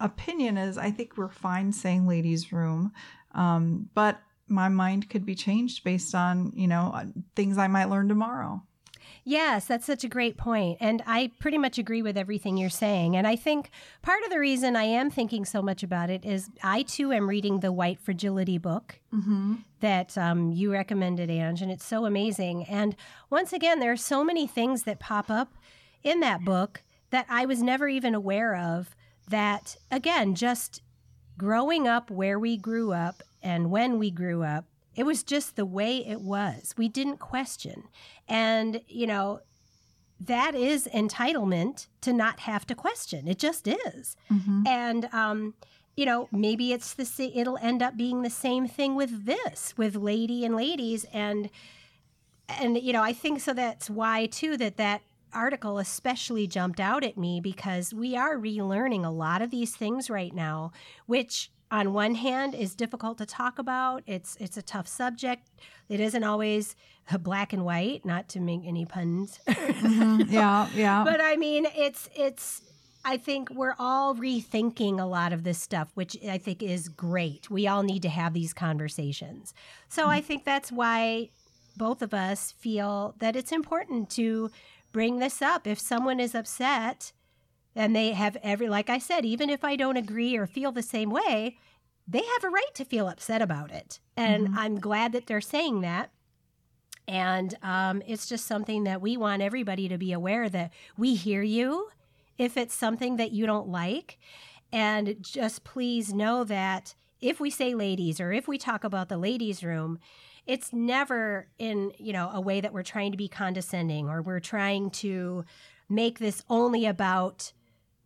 opinion 0.00 0.56
is 0.58 0.78
I 0.78 0.90
think 0.90 1.16
we're 1.16 1.28
fine 1.28 1.72
saying 1.72 2.06
ladies' 2.06 2.52
room. 2.52 2.92
Um, 3.34 3.88
but 3.94 4.20
my 4.48 4.68
mind 4.68 5.10
could 5.10 5.26
be 5.26 5.34
changed 5.34 5.84
based 5.84 6.14
on, 6.14 6.52
you 6.54 6.66
know, 6.66 7.12
things 7.36 7.58
I 7.58 7.66
might 7.68 7.90
learn 7.90 8.08
tomorrow. 8.08 8.62
Yes, 9.28 9.66
that's 9.66 9.84
such 9.84 10.04
a 10.04 10.08
great 10.08 10.38
point. 10.38 10.78
And 10.80 11.02
I 11.06 11.32
pretty 11.38 11.58
much 11.58 11.76
agree 11.76 12.00
with 12.00 12.16
everything 12.16 12.56
you're 12.56 12.70
saying. 12.70 13.14
And 13.14 13.26
I 13.26 13.36
think 13.36 13.68
part 14.00 14.22
of 14.24 14.30
the 14.30 14.38
reason 14.38 14.74
I 14.74 14.84
am 14.84 15.10
thinking 15.10 15.44
so 15.44 15.60
much 15.60 15.82
about 15.82 16.08
it 16.08 16.24
is 16.24 16.48
I 16.62 16.82
too 16.82 17.12
am 17.12 17.28
reading 17.28 17.60
the 17.60 17.70
White 17.70 18.00
Fragility 18.00 18.56
book 18.56 19.00
Mm-hmm. 19.14 19.56
that 19.80 20.16
um, 20.16 20.50
you 20.52 20.72
recommended, 20.72 21.28
Ange, 21.30 21.60
and 21.62 21.70
it's 21.70 21.84
so 21.84 22.06
amazing. 22.06 22.64
And 22.64 22.96
once 23.28 23.52
again, 23.52 23.80
there 23.80 23.92
are 23.92 23.96
so 23.96 24.24
many 24.24 24.46
things 24.46 24.84
that 24.84 24.98
pop 24.98 25.30
up 25.30 25.52
in 26.02 26.20
that 26.20 26.42
book 26.44 26.82
that 27.10 27.26
I 27.28 27.44
was 27.44 27.62
never 27.62 27.86
even 27.88 28.14
aware 28.14 28.54
of. 28.56 28.94
That, 29.28 29.76
again, 29.90 30.34
just 30.34 30.80
growing 31.36 31.86
up 31.86 32.10
where 32.10 32.38
we 32.38 32.56
grew 32.56 32.92
up 32.92 33.22
and 33.42 33.70
when 33.70 33.98
we 33.98 34.10
grew 34.10 34.42
up, 34.42 34.64
it 34.98 35.06
was 35.06 35.22
just 35.22 35.54
the 35.54 35.64
way 35.64 36.04
it 36.04 36.20
was. 36.20 36.74
We 36.76 36.88
didn't 36.88 37.18
question. 37.18 37.84
And, 38.28 38.80
you 38.88 39.06
know, 39.06 39.40
that 40.20 40.56
is 40.56 40.88
entitlement 40.92 41.86
to 42.00 42.12
not 42.12 42.40
have 42.40 42.66
to 42.66 42.74
question. 42.74 43.28
It 43.28 43.38
just 43.38 43.68
is. 43.68 44.16
Mm-hmm. 44.28 44.66
And 44.66 45.08
um, 45.12 45.54
you 45.96 46.04
know, 46.04 46.28
maybe 46.32 46.72
it's 46.72 46.94
the 46.94 47.32
it'll 47.34 47.58
end 47.58 47.82
up 47.82 47.96
being 47.96 48.22
the 48.22 48.30
same 48.30 48.66
thing 48.66 48.96
with 48.96 49.26
this, 49.26 49.74
with 49.76 49.94
lady 49.96 50.44
and 50.44 50.54
ladies, 50.54 51.04
and 51.12 51.50
and 52.48 52.76
you 52.78 52.92
know, 52.92 53.02
I 53.02 53.12
think 53.12 53.40
so. 53.40 53.52
That's 53.52 53.88
why 53.88 54.26
too 54.26 54.56
that 54.56 54.76
that 54.78 55.02
article 55.32 55.78
especially 55.78 56.46
jumped 56.46 56.80
out 56.80 57.04
at 57.04 57.18
me 57.18 57.40
because 57.40 57.92
we 57.92 58.16
are 58.16 58.36
relearning 58.36 59.04
a 59.04 59.10
lot 59.10 59.42
of 59.42 59.50
these 59.50 59.76
things 59.76 60.08
right 60.08 60.34
now, 60.34 60.72
which 61.06 61.50
on 61.70 61.92
one 61.92 62.14
hand 62.14 62.54
is 62.54 62.74
difficult 62.74 63.18
to 63.18 63.26
talk 63.26 63.58
about. 63.58 64.02
It's 64.06 64.36
it's 64.40 64.56
a 64.56 64.62
tough 64.62 64.86
subject. 64.88 65.48
It 65.88 66.00
isn't 66.00 66.24
always 66.24 66.76
black 67.20 67.52
and 67.52 67.64
white. 67.64 68.04
Not 68.04 68.28
to 68.30 68.40
make 68.40 68.60
any 68.66 68.84
puns. 68.86 69.38
Mhm. 69.48 70.30
Yeah, 70.30 70.68
yeah. 70.74 71.04
but 71.10 71.20
I 71.20 71.36
mean, 71.36 71.66
it's 71.76 72.08
it's. 72.16 72.62
I 73.04 73.16
think 73.16 73.48
we're 73.50 73.76
all 73.78 74.14
rethinking 74.16 75.00
a 75.00 75.04
lot 75.06 75.32
of 75.32 75.44
this 75.44 75.58
stuff, 75.58 75.88
which 75.94 76.16
I 76.28 76.36
think 76.36 76.62
is 76.62 76.88
great. 76.88 77.48
We 77.48 77.66
all 77.66 77.82
need 77.82 78.02
to 78.02 78.08
have 78.08 78.34
these 78.34 78.52
conversations. 78.52 79.54
So 79.88 80.08
I 80.08 80.20
think 80.20 80.44
that's 80.44 80.70
why 80.72 81.30
both 81.76 82.02
of 82.02 82.12
us 82.12 82.52
feel 82.58 83.14
that 83.20 83.36
it's 83.36 83.52
important 83.52 84.10
to 84.10 84.50
bring 84.92 85.20
this 85.20 85.40
up. 85.40 85.66
If 85.66 85.78
someone 85.78 86.18
is 86.18 86.34
upset 86.34 87.12
and 87.78 87.94
they 87.94 88.12
have 88.12 88.36
every, 88.42 88.68
like 88.68 88.90
I 88.90 88.98
said, 88.98 89.24
even 89.24 89.48
if 89.48 89.62
I 89.64 89.76
don't 89.76 89.96
agree 89.96 90.36
or 90.36 90.46
feel 90.46 90.72
the 90.72 90.82
same 90.82 91.10
way, 91.10 91.56
they 92.08 92.18
have 92.22 92.44
a 92.44 92.50
right 92.50 92.74
to 92.74 92.84
feel 92.84 93.08
upset 93.08 93.40
about 93.40 93.70
it. 93.70 94.00
And 94.16 94.50
I'm 94.56 94.80
glad 94.80 95.12
that 95.12 95.26
they're 95.26 95.40
saying 95.40 95.82
that. 95.82 96.10
And 97.06 97.54
um, 97.62 98.02
it's 98.04 98.26
just 98.26 98.46
something 98.46 98.82
that 98.84 99.00
we 99.00 99.16
want 99.16 99.42
everybody 99.42 99.88
to 99.88 99.96
be 99.96 100.12
aware 100.12 100.48
that 100.48 100.72
we 100.96 101.14
hear 101.14 101.42
you 101.42 101.88
if 102.36 102.56
it's 102.56 102.74
something 102.74 103.16
that 103.16 103.30
you 103.30 103.46
don't 103.46 103.68
like. 103.68 104.18
And 104.72 105.16
just 105.22 105.62
please 105.62 106.12
know 106.12 106.42
that 106.44 106.96
if 107.20 107.38
we 107.38 107.48
say 107.48 107.74
ladies 107.74 108.20
or 108.20 108.32
if 108.32 108.48
we 108.48 108.58
talk 108.58 108.82
about 108.82 109.08
the 109.08 109.16
ladies' 109.16 109.62
room, 109.62 110.00
it's 110.46 110.72
never 110.72 111.46
in, 111.58 111.92
you 111.96 112.12
know, 112.12 112.30
a 112.32 112.40
way 112.40 112.60
that 112.60 112.72
we're 112.72 112.82
trying 112.82 113.12
to 113.12 113.18
be 113.18 113.28
condescending 113.28 114.08
or 114.08 114.20
we're 114.20 114.40
trying 114.40 114.90
to 114.90 115.44
make 115.88 116.18
this 116.18 116.42
only 116.50 116.84
about, 116.84 117.52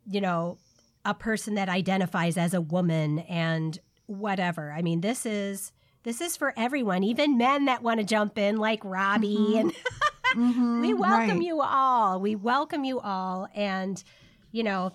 you 0.07 0.21
know, 0.21 0.59
a 1.05 1.15
person 1.15 1.55
that 1.55 1.69
identifies 1.69 2.37
as 2.37 2.55
a 2.55 2.61
woman 2.61 3.21
and 3.21 3.79
whatever. 4.07 4.73
I 4.73 4.83
mean, 4.83 5.01
this 5.01 5.27
is 5.27 5.73
this 6.05 6.21
is 6.21 6.37
for 6.37 6.53
everyone, 6.57 7.05
even 7.05 7.39
men 7.39 7.67
that 7.67 7.83
want 7.83 8.01
to 8.01 8.07
jump 8.07 8.37
in 8.37 8.57
like 8.57 8.81
Robbie 8.85 9.37
mm-hmm. 9.37 9.59
and 9.59 9.73
mm-hmm, 10.35 10.81
we 10.81 10.95
welcome 10.95 11.39
right. 11.39 11.47
you 11.47 11.61
all. 11.63 12.21
We 12.21 12.35
welcome 12.35 12.85
you 12.85 13.01
all 13.01 13.49
and 13.55 14.03
you 14.51 14.63
know, 14.63 14.93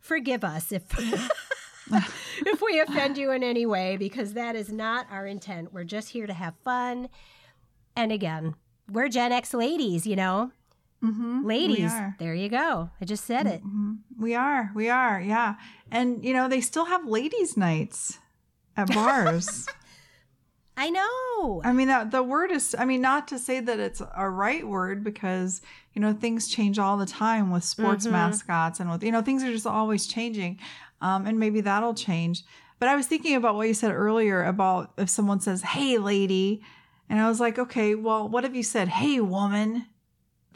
forgive 0.00 0.44
us 0.44 0.72
if 0.72 0.84
if 2.46 2.60
we 2.60 2.80
offend 2.80 3.16
you 3.16 3.30
in 3.30 3.42
any 3.42 3.66
way 3.66 3.96
because 3.96 4.32
that 4.32 4.56
is 4.56 4.72
not 4.72 5.06
our 5.10 5.26
intent. 5.26 5.72
We're 5.72 5.84
just 5.84 6.10
here 6.10 6.26
to 6.26 6.34
have 6.34 6.54
fun. 6.64 7.08
And 7.94 8.12
again, 8.12 8.54
we're 8.90 9.08
Gen 9.08 9.32
X 9.32 9.54
ladies, 9.54 10.06
you 10.06 10.16
know. 10.16 10.52
Mm-hmm. 11.06 11.46
Ladies, 11.46 11.92
there 12.18 12.34
you 12.34 12.48
go. 12.48 12.90
I 13.00 13.04
just 13.04 13.24
said 13.24 13.46
it. 13.46 13.64
Mm-hmm. 13.64 13.94
We 14.18 14.34
are. 14.34 14.70
We 14.74 14.88
are. 14.88 15.20
Yeah. 15.20 15.54
And, 15.90 16.24
you 16.24 16.32
know, 16.32 16.48
they 16.48 16.60
still 16.60 16.86
have 16.86 17.06
ladies' 17.06 17.56
nights 17.56 18.18
at 18.76 18.92
bars. 18.92 19.66
I 20.76 20.90
know. 20.90 21.62
I 21.64 21.72
mean, 21.72 21.88
that, 21.88 22.10
the 22.10 22.22
word 22.22 22.50
is, 22.50 22.76
I 22.78 22.84
mean, 22.84 23.00
not 23.00 23.28
to 23.28 23.38
say 23.38 23.60
that 23.60 23.80
it's 23.80 24.02
a 24.14 24.28
right 24.28 24.66
word 24.66 25.02
because, 25.02 25.62
you 25.94 26.02
know, 26.02 26.12
things 26.12 26.48
change 26.48 26.78
all 26.78 26.98
the 26.98 27.06
time 27.06 27.50
with 27.50 27.64
sports 27.64 28.04
mm-hmm. 28.04 28.12
mascots 28.12 28.78
and 28.78 28.90
with, 28.90 29.02
you 29.02 29.10
know, 29.10 29.22
things 29.22 29.42
are 29.42 29.50
just 29.50 29.66
always 29.66 30.06
changing. 30.06 30.58
Um, 31.00 31.26
and 31.26 31.38
maybe 31.38 31.62
that'll 31.62 31.94
change. 31.94 32.42
But 32.78 32.90
I 32.90 32.96
was 32.96 33.06
thinking 33.06 33.36
about 33.36 33.54
what 33.54 33.68
you 33.68 33.74
said 33.74 33.92
earlier 33.92 34.44
about 34.44 34.92
if 34.98 35.08
someone 35.08 35.40
says, 35.40 35.62
hey, 35.62 35.96
lady. 35.96 36.62
And 37.08 37.20
I 37.20 37.28
was 37.28 37.40
like, 37.40 37.58
okay, 37.58 37.94
well, 37.94 38.28
what 38.28 38.44
have 38.44 38.54
you 38.54 38.62
said, 38.62 38.88
hey, 38.88 39.20
woman? 39.20 39.86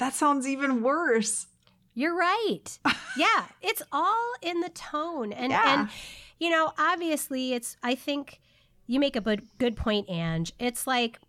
That 0.01 0.15
sounds 0.15 0.49
even 0.49 0.83
worse. 0.83 1.47
You're 1.95 2.17
right. 2.17 2.79
yeah, 3.17 3.45
it's 3.63 3.83
all 3.93 4.33
in 4.43 4.61
the 4.61 4.71
tone. 4.71 5.33
And, 5.33 5.53
yeah. 5.53 5.81
and, 5.81 5.91
you 6.39 6.51
know, 6.51 6.73
obviously, 6.79 7.53
it's, 7.53 7.77
I 7.83 7.95
think, 7.95 8.41
you 8.87 8.99
make 8.99 9.15
a 9.15 9.21
good, 9.21 9.43
good 9.59 9.77
point, 9.77 10.11
Ange. 10.11 10.53
It's 10.59 10.87
like 10.87 11.21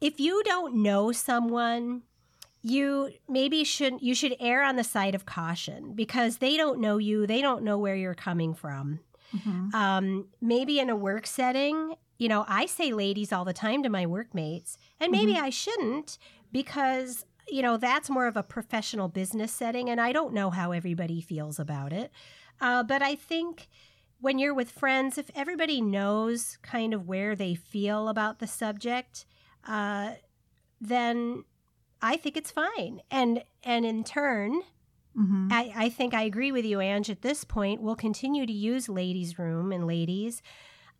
if 0.00 0.20
you 0.20 0.42
don't 0.44 0.82
know 0.82 1.12
someone, 1.12 2.02
you 2.62 3.10
maybe 3.28 3.64
shouldn't. 3.64 4.02
you 4.02 4.14
should 4.14 4.34
err 4.40 4.64
on 4.64 4.76
the 4.76 4.84
side 4.84 5.14
of 5.14 5.24
caution 5.24 5.94
because 5.94 6.38
they 6.38 6.56
don't 6.56 6.80
know 6.80 6.98
you, 6.98 7.26
they 7.26 7.40
don't 7.40 7.62
know 7.62 7.78
where 7.78 7.96
you're 7.96 8.14
coming 8.14 8.52
from. 8.52 9.00
Mm-hmm. 9.34 9.74
Um, 9.74 10.26
maybe 10.40 10.80
in 10.80 10.90
a 10.90 10.96
work 10.96 11.26
setting, 11.26 11.94
you 12.18 12.28
know, 12.28 12.44
I 12.48 12.66
say 12.66 12.92
ladies 12.92 13.32
all 13.32 13.44
the 13.44 13.52
time 13.52 13.82
to 13.84 13.88
my 13.88 14.06
workmates, 14.06 14.76
and 14.98 15.12
maybe 15.12 15.34
mm-hmm. 15.34 15.44
I 15.44 15.50
shouldn't 15.50 16.18
because 16.50 17.24
you 17.50 17.62
know 17.62 17.76
that's 17.76 18.10
more 18.10 18.26
of 18.26 18.36
a 18.36 18.42
professional 18.42 19.08
business 19.08 19.52
setting, 19.52 19.88
and 19.88 20.00
I 20.00 20.12
don't 20.12 20.34
know 20.34 20.50
how 20.50 20.72
everybody 20.72 21.20
feels 21.20 21.58
about 21.58 21.92
it. 21.92 22.12
Uh, 22.60 22.82
but 22.82 23.02
I 23.02 23.14
think 23.14 23.68
when 24.20 24.38
you're 24.38 24.54
with 24.54 24.70
friends, 24.70 25.16
if 25.18 25.30
everybody 25.34 25.80
knows 25.80 26.58
kind 26.62 26.92
of 26.92 27.06
where 27.06 27.36
they 27.36 27.54
feel 27.54 28.08
about 28.08 28.38
the 28.38 28.46
subject, 28.46 29.26
uh, 29.66 30.12
then 30.80 31.44
I 32.02 32.16
think 32.16 32.36
it's 32.36 32.50
fine. 32.50 33.00
And 33.10 33.44
and 33.62 33.84
in 33.84 34.04
turn, 34.04 34.62
mm-hmm. 35.16 35.48
I, 35.50 35.72
I 35.74 35.88
think 35.88 36.14
I 36.14 36.22
agree 36.22 36.52
with 36.52 36.64
you, 36.64 36.80
Ange. 36.80 37.10
At 37.10 37.22
this 37.22 37.44
point, 37.44 37.80
we'll 37.80 37.96
continue 37.96 38.46
to 38.46 38.52
use 38.52 38.88
ladies' 38.88 39.38
room 39.38 39.72
and 39.72 39.86
ladies. 39.86 40.42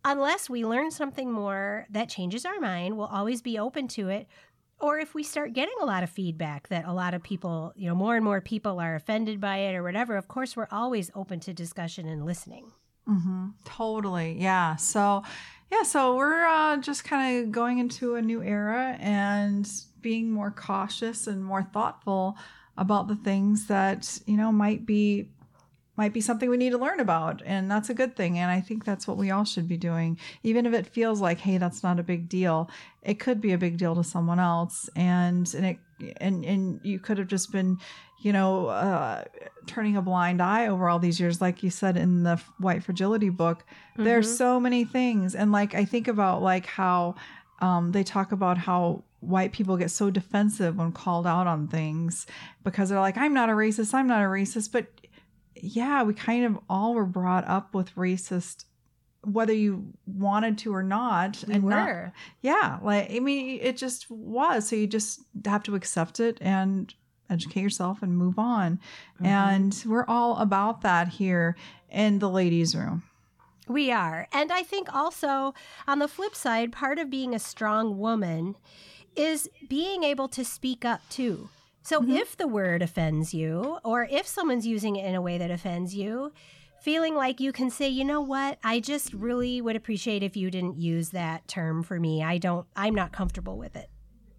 Unless 0.05 0.49
we 0.49 0.65
learn 0.65 0.91
something 0.91 1.29
more 1.29 1.85
that 1.89 2.07
changes 2.07 2.45
our 2.45 2.59
mind, 2.61 2.97
we'll 2.97 3.07
always 3.07 3.41
be 3.41 3.59
open 3.59 3.89
to 3.89 4.07
it. 4.07 4.27
Or 4.79 4.97
if 4.99 5.13
we 5.13 5.23
start 5.23 5.53
getting 5.53 5.75
a 5.81 5.85
lot 5.85 6.03
of 6.03 6.09
feedback 6.09 6.69
that 6.69 6.85
a 6.85 6.93
lot 6.93 7.13
of 7.13 7.21
people, 7.21 7.73
you 7.75 7.87
know, 7.87 7.95
more 7.95 8.15
and 8.15 8.23
more 8.23 8.39
people 8.39 8.79
are 8.79 8.95
offended 8.95 9.41
by 9.41 9.57
it 9.57 9.75
or 9.75 9.83
whatever, 9.83 10.15
of 10.15 10.27
course, 10.27 10.55
we're 10.55 10.69
always 10.71 11.11
open 11.15 11.39
to 11.41 11.53
discussion 11.53 12.07
and 12.07 12.25
listening. 12.25 12.71
Mm-hmm. 13.07 13.47
Totally. 13.65 14.37
Yeah. 14.39 14.77
So, 14.77 15.23
yeah, 15.71 15.83
so 15.83 16.15
we're 16.15 16.45
uh, 16.45 16.77
just 16.77 17.03
kind 17.03 17.43
of 17.43 17.51
going 17.51 17.79
into 17.79 18.15
a 18.15 18.21
new 18.21 18.41
era 18.41 18.95
and 18.99 19.69
being 20.01 20.31
more 20.31 20.51
cautious 20.51 21.27
and 21.27 21.43
more 21.43 21.63
thoughtful 21.63 22.37
about 22.77 23.07
the 23.07 23.15
things 23.15 23.67
that, 23.67 24.19
you 24.25 24.37
know, 24.37 24.51
might 24.51 24.85
be 24.85 25.29
might 25.99 26.13
be 26.13 26.21
something 26.21 26.49
we 26.49 26.55
need 26.55 26.69
to 26.69 26.77
learn 26.77 27.01
about 27.01 27.41
and 27.45 27.69
that's 27.69 27.89
a 27.89 27.93
good 27.93 28.15
thing 28.15 28.39
and 28.39 28.49
i 28.49 28.61
think 28.61 28.85
that's 28.85 29.05
what 29.05 29.17
we 29.17 29.31
all 29.31 29.43
should 29.43 29.67
be 29.67 29.75
doing 29.75 30.17
even 30.43 30.65
if 30.65 30.73
it 30.73 30.87
feels 30.87 31.19
like 31.19 31.39
hey 31.39 31.57
that's 31.57 31.83
not 31.83 31.99
a 31.99 32.03
big 32.03 32.29
deal 32.29 32.69
it 33.03 33.19
could 33.19 33.41
be 33.41 33.51
a 33.51 33.57
big 33.57 33.75
deal 33.75 33.93
to 33.93 34.03
someone 34.03 34.39
else 34.39 34.89
and 34.95 35.53
and 35.53 35.65
it 35.65 35.77
and 36.21 36.45
and 36.45 36.79
you 36.83 36.99
could 36.99 37.17
have 37.17 37.27
just 37.27 37.51
been 37.51 37.77
you 38.21 38.31
know 38.31 38.67
uh, 38.67 39.25
turning 39.67 39.97
a 39.97 40.01
blind 40.01 40.41
eye 40.41 40.67
over 40.67 40.87
all 40.87 40.99
these 40.99 41.19
years 41.19 41.41
like 41.41 41.63
you 41.63 41.69
said 41.69 41.97
in 41.97 42.23
the 42.23 42.41
white 42.59 42.81
fragility 42.81 43.29
book 43.29 43.65
mm-hmm. 43.65 44.05
there's 44.05 44.37
so 44.37 44.57
many 44.57 44.85
things 44.85 45.35
and 45.35 45.51
like 45.51 45.75
i 45.75 45.83
think 45.83 46.07
about 46.07 46.41
like 46.41 46.65
how 46.65 47.13
um, 47.59 47.91
they 47.91 48.05
talk 48.05 48.31
about 48.31 48.57
how 48.57 49.03
white 49.19 49.51
people 49.51 49.75
get 49.75 49.91
so 49.91 50.09
defensive 50.09 50.77
when 50.77 50.93
called 50.93 51.27
out 51.27 51.45
on 51.45 51.67
things 51.67 52.25
because 52.63 52.87
they're 52.87 53.01
like 53.01 53.17
i'm 53.17 53.33
not 53.33 53.49
a 53.49 53.53
racist 53.53 53.93
i'm 53.93 54.07
not 54.07 54.21
a 54.21 54.27
racist 54.27 54.71
but 54.71 54.85
yeah, 55.63 56.03
we 56.03 56.13
kind 56.13 56.45
of 56.45 56.59
all 56.69 56.93
were 56.93 57.05
brought 57.05 57.47
up 57.47 57.73
with 57.73 57.95
racist 57.95 58.65
whether 59.23 59.53
you 59.53 59.93
wanted 60.05 60.57
to 60.57 60.73
or 60.73 60.83
not 60.83 61.43
we 61.47 61.55
and 61.55 61.63
were. 61.63 61.69
Not, 61.71 62.13
yeah 62.41 62.79
like 62.81 63.11
i 63.11 63.19
mean 63.19 63.59
it 63.61 63.75
just 63.75 64.09
was 64.09 64.69
so 64.69 64.75
you 64.75 64.87
just 64.87 65.21
have 65.45 65.63
to 65.63 65.75
accept 65.75 66.19
it 66.19 66.37
and 66.39 66.93
educate 67.29 67.61
yourself 67.61 68.01
and 68.01 68.17
move 68.17 68.39
on 68.39 68.79
mm-hmm. 69.15 69.25
and 69.25 69.83
we're 69.85 70.05
all 70.07 70.37
about 70.37 70.81
that 70.81 71.09
here 71.09 71.57
in 71.89 72.19
the 72.19 72.29
ladies 72.29 72.73
room 72.75 73.03
we 73.67 73.91
are 73.91 74.27
and 74.31 74.51
i 74.51 74.63
think 74.63 74.93
also 74.95 75.53
on 75.87 75.99
the 75.99 76.07
flip 76.07 76.33
side 76.33 76.71
part 76.71 76.97
of 76.97 77.09
being 77.09 77.35
a 77.35 77.39
strong 77.39 77.97
woman 77.97 78.55
is 79.15 79.49
being 79.67 80.03
able 80.03 80.29
to 80.29 80.45
speak 80.45 80.85
up 80.85 81.01
too 81.09 81.49
so 81.89 82.01
mm-hmm. 82.01 82.11
if 82.11 82.37
the 82.37 82.47
word 82.47 82.83
offends 82.83 83.33
you, 83.33 83.79
or 83.83 84.07
if 84.11 84.27
someone's 84.27 84.67
using 84.67 84.95
it 84.95 85.07
in 85.07 85.15
a 85.15 85.21
way 85.23 85.39
that 85.39 85.49
offends 85.49 85.95
you, 85.95 86.31
feeling 86.83 87.15
like 87.15 87.39
you 87.39 87.51
can 87.51 87.71
say, 87.71 87.87
you 87.89 88.05
know 88.05 88.21
what, 88.21 88.59
I 88.63 88.79
just 88.79 89.11
really 89.11 89.59
would 89.59 89.75
appreciate 89.75 90.21
if 90.21 90.37
you 90.37 90.51
didn't 90.51 90.77
use 90.77 91.09
that 91.09 91.47
term 91.47 91.81
for 91.81 91.99
me. 91.99 92.21
I 92.23 92.37
don't, 92.37 92.67
I'm 92.75 92.93
not 92.93 93.11
comfortable 93.11 93.57
with 93.57 93.75
it. 93.75 93.89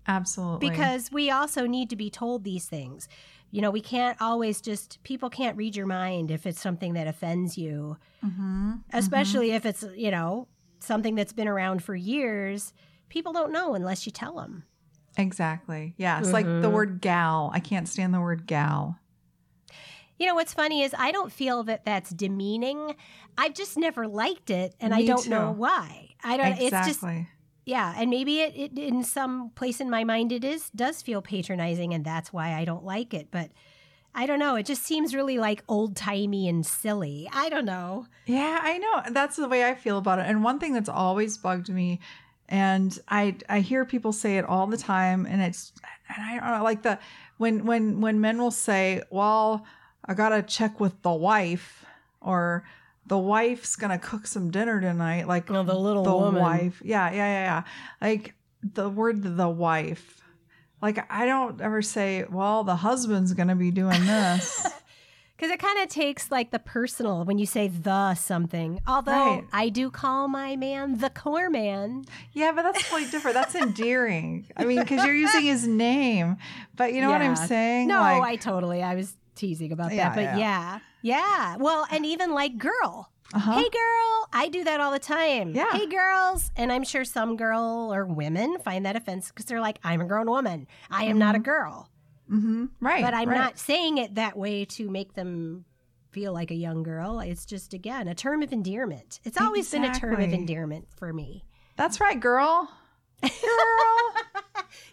Absolutely. 0.06 0.70
Because 0.70 1.10
we 1.10 1.28
also 1.32 1.66
need 1.66 1.90
to 1.90 1.96
be 1.96 2.08
told 2.08 2.44
these 2.44 2.66
things. 2.66 3.08
You 3.50 3.62
know, 3.62 3.72
we 3.72 3.80
can't 3.80 4.16
always 4.22 4.60
just, 4.60 5.02
people 5.02 5.28
can't 5.28 5.56
read 5.56 5.74
your 5.74 5.86
mind 5.86 6.30
if 6.30 6.46
it's 6.46 6.60
something 6.60 6.92
that 6.94 7.08
offends 7.08 7.58
you, 7.58 7.96
mm-hmm. 8.24 8.74
especially 8.92 9.48
mm-hmm. 9.48 9.56
if 9.56 9.66
it's, 9.66 9.84
you 9.96 10.12
know, 10.12 10.46
something 10.78 11.16
that's 11.16 11.32
been 11.32 11.48
around 11.48 11.82
for 11.82 11.96
years. 11.96 12.72
People 13.08 13.32
don't 13.32 13.50
know 13.50 13.74
unless 13.74 14.06
you 14.06 14.12
tell 14.12 14.36
them. 14.36 14.62
Exactly. 15.16 15.94
Yeah. 15.96 16.18
It's 16.18 16.28
mm-hmm. 16.28 16.34
like 16.34 16.46
the 16.46 16.52
mm-hmm. 16.52 16.72
word 16.72 17.00
gal. 17.00 17.50
I 17.52 17.60
can't 17.60 17.88
stand 17.88 18.14
the 18.14 18.20
word 18.20 18.46
gal. 18.46 18.98
You 20.18 20.26
know, 20.26 20.34
what's 20.34 20.52
funny 20.52 20.82
is 20.82 20.94
I 20.96 21.12
don't 21.12 21.32
feel 21.32 21.62
that 21.64 21.84
that's 21.84 22.10
demeaning. 22.10 22.94
I've 23.38 23.54
just 23.54 23.76
never 23.78 24.06
liked 24.06 24.50
it 24.50 24.74
and 24.78 24.94
Me 24.94 25.02
I 25.02 25.06
don't 25.06 25.24
too. 25.24 25.30
know 25.30 25.50
why. 25.50 26.10
I 26.22 26.36
don't, 26.36 26.60
exactly. 26.60 26.66
it's 26.66 27.00
just, 27.00 27.26
yeah. 27.64 27.94
And 27.96 28.10
maybe 28.10 28.40
it, 28.40 28.54
it, 28.54 28.78
in 28.78 29.02
some 29.02 29.50
place 29.54 29.80
in 29.80 29.88
my 29.88 30.04
mind, 30.04 30.30
it 30.32 30.44
is, 30.44 30.68
does 30.70 31.00
feel 31.00 31.22
patronizing 31.22 31.94
and 31.94 32.04
that's 32.04 32.32
why 32.32 32.54
I 32.54 32.64
don't 32.66 32.84
like 32.84 33.14
it. 33.14 33.28
But 33.30 33.50
I 34.14 34.26
don't 34.26 34.38
know. 34.38 34.56
It 34.56 34.66
just 34.66 34.82
seems 34.82 35.14
really 35.14 35.38
like 35.38 35.62
old 35.68 35.96
timey 35.96 36.48
and 36.48 36.66
silly. 36.66 37.28
I 37.32 37.48
don't 37.48 37.64
know. 37.64 38.06
Yeah, 38.26 38.58
I 38.60 38.78
know. 38.78 39.02
That's 39.12 39.36
the 39.36 39.48
way 39.48 39.64
I 39.64 39.74
feel 39.74 39.98
about 39.98 40.18
it. 40.18 40.26
And 40.26 40.42
one 40.42 40.58
thing 40.58 40.74
that's 40.74 40.88
always 40.88 41.38
bugged 41.38 41.68
me 41.68 42.00
and 42.50 42.98
I 43.08 43.36
I 43.48 43.60
hear 43.60 43.84
people 43.84 44.12
say 44.12 44.36
it 44.36 44.44
all 44.44 44.66
the 44.66 44.76
time, 44.76 45.24
and 45.24 45.40
it's 45.40 45.72
and 46.14 46.22
I 46.22 46.38
don't 46.38 46.58
know 46.58 46.64
like 46.64 46.82
the 46.82 46.98
when 47.38 47.64
when 47.64 48.00
when 48.00 48.20
men 48.20 48.38
will 48.38 48.50
say, 48.50 49.02
"Well, 49.10 49.64
I 50.04 50.14
gotta 50.14 50.42
check 50.42 50.80
with 50.80 51.00
the 51.02 51.12
wife," 51.12 51.86
or 52.20 52.64
the 53.06 53.18
wife's 53.18 53.76
gonna 53.76 53.98
cook 53.98 54.26
some 54.26 54.50
dinner 54.50 54.80
tonight, 54.80 55.28
like 55.28 55.46
the 55.46 55.62
little 55.62 56.02
the 56.02 56.14
woman. 56.14 56.42
wife, 56.42 56.82
yeah, 56.84 57.10
yeah, 57.10 57.16
yeah, 57.16 57.44
yeah, 57.44 57.62
like 58.00 58.34
the 58.62 58.88
word 58.90 59.22
the 59.22 59.48
wife. 59.48 60.20
Like 60.82 61.10
I 61.10 61.26
don't 61.26 61.60
ever 61.60 61.82
say, 61.82 62.24
"Well, 62.28 62.64
the 62.64 62.76
husband's 62.76 63.32
gonna 63.32 63.56
be 63.56 63.70
doing 63.70 64.04
this." 64.06 64.66
Because 65.40 65.55
it 65.55 65.59
kind 65.59 65.79
of 65.83 65.88
takes 65.88 66.31
like 66.31 66.50
the 66.50 66.59
personal 66.59 67.24
when 67.24 67.38
you 67.38 67.46
say 67.46 67.68
the 67.68 68.14
something. 68.14 68.79
Although 68.87 69.12
Right. 69.12 69.44
I 69.55 69.70
do 69.70 69.90
call 69.90 70.29
my 70.29 70.55
man 70.55 70.98
the 70.98 71.09
core 71.09 71.48
man. 71.48 72.05
Yeah, 72.35 72.53
but 72.53 72.61
that's 72.62 72.83
totally 72.90 73.11
different. 73.11 73.37
That's 73.37 73.55
endearing. 73.55 74.46
I 74.55 74.66
mean, 74.66 74.81
because 74.81 75.03
you're 75.03 75.14
using 75.14 75.40
his 75.42 75.66
name. 75.66 76.37
But 76.76 76.92
you 76.92 77.00
know 77.00 77.11
what 77.11 77.22
I'm 77.22 77.37
saying? 77.37 77.88
No, 77.88 78.00
Like, 78.00 78.22
I 78.22 78.37
totally, 78.37 78.83
I 78.83 78.94
was 78.96 79.16
teasing 79.35 79.72
about 79.72 79.94
Yeah, 79.94 80.11
that. 80.11 80.14
But 80.14 80.22
yeah. 80.24 80.37
yeah. 80.38 80.79
yeah, 81.00 81.57
Well, 81.57 81.87
and 81.90 82.05
even 82.05 82.35
like 82.35 82.59
girl. 82.59 83.11
uh-huh. 83.33 83.53
Hey 83.53 83.68
girl, 83.70 84.29
I 84.35 84.48
do 84.53 84.62
that 84.64 84.81
all 84.81 84.92
the 84.92 84.98
time. 84.98 85.55
Yeah. 85.55 85.70
Hey 85.72 85.87
girls, 85.87 86.50
and 86.55 86.70
I'm 86.70 86.85
sure 86.85 87.05
some 87.07 87.38
girl 87.38 87.90
or 87.94 88.05
women 88.05 88.59
find 88.59 88.85
that 88.85 88.94
offensive 88.94 89.33
because 89.35 89.46
they're 89.46 89.61
like, 89.61 89.79
I'm 89.83 90.03
a 90.03 90.05
grown 90.05 90.26
woman. 90.29 90.66
I 90.90 91.05
am 91.05 91.16
not 91.18 91.35
a 91.35 91.38
girl. 91.38 91.88
Hmm 92.30 92.66
Right. 92.80 93.02
But 93.04 93.12
I'm 93.14 93.28
right. 93.28 93.34
not 93.38 93.58
saying 93.58 93.98
it 93.98 94.14
that 94.14 94.36
way 94.36 94.64
to 94.76 94.88
make 94.88 95.14
them 95.14 95.64
feel 96.10 96.32
like 96.32 96.50
a 96.50 96.54
young 96.54 96.82
girl. 96.82 97.20
It's 97.20 97.44
just 97.44 97.74
again 97.74 98.08
a 98.08 98.14
term 98.14 98.42
of 98.42 98.52
endearment. 98.52 99.20
It's 99.24 99.38
always 99.40 99.70
been 99.70 99.84
a 99.84 99.92
term 99.94 100.20
of 100.20 100.32
endearment 100.32 100.88
for 100.96 101.12
me. 101.12 101.44
That's 101.76 102.00
right, 102.00 102.18
girl. 102.18 102.70
Girl. 103.22 103.30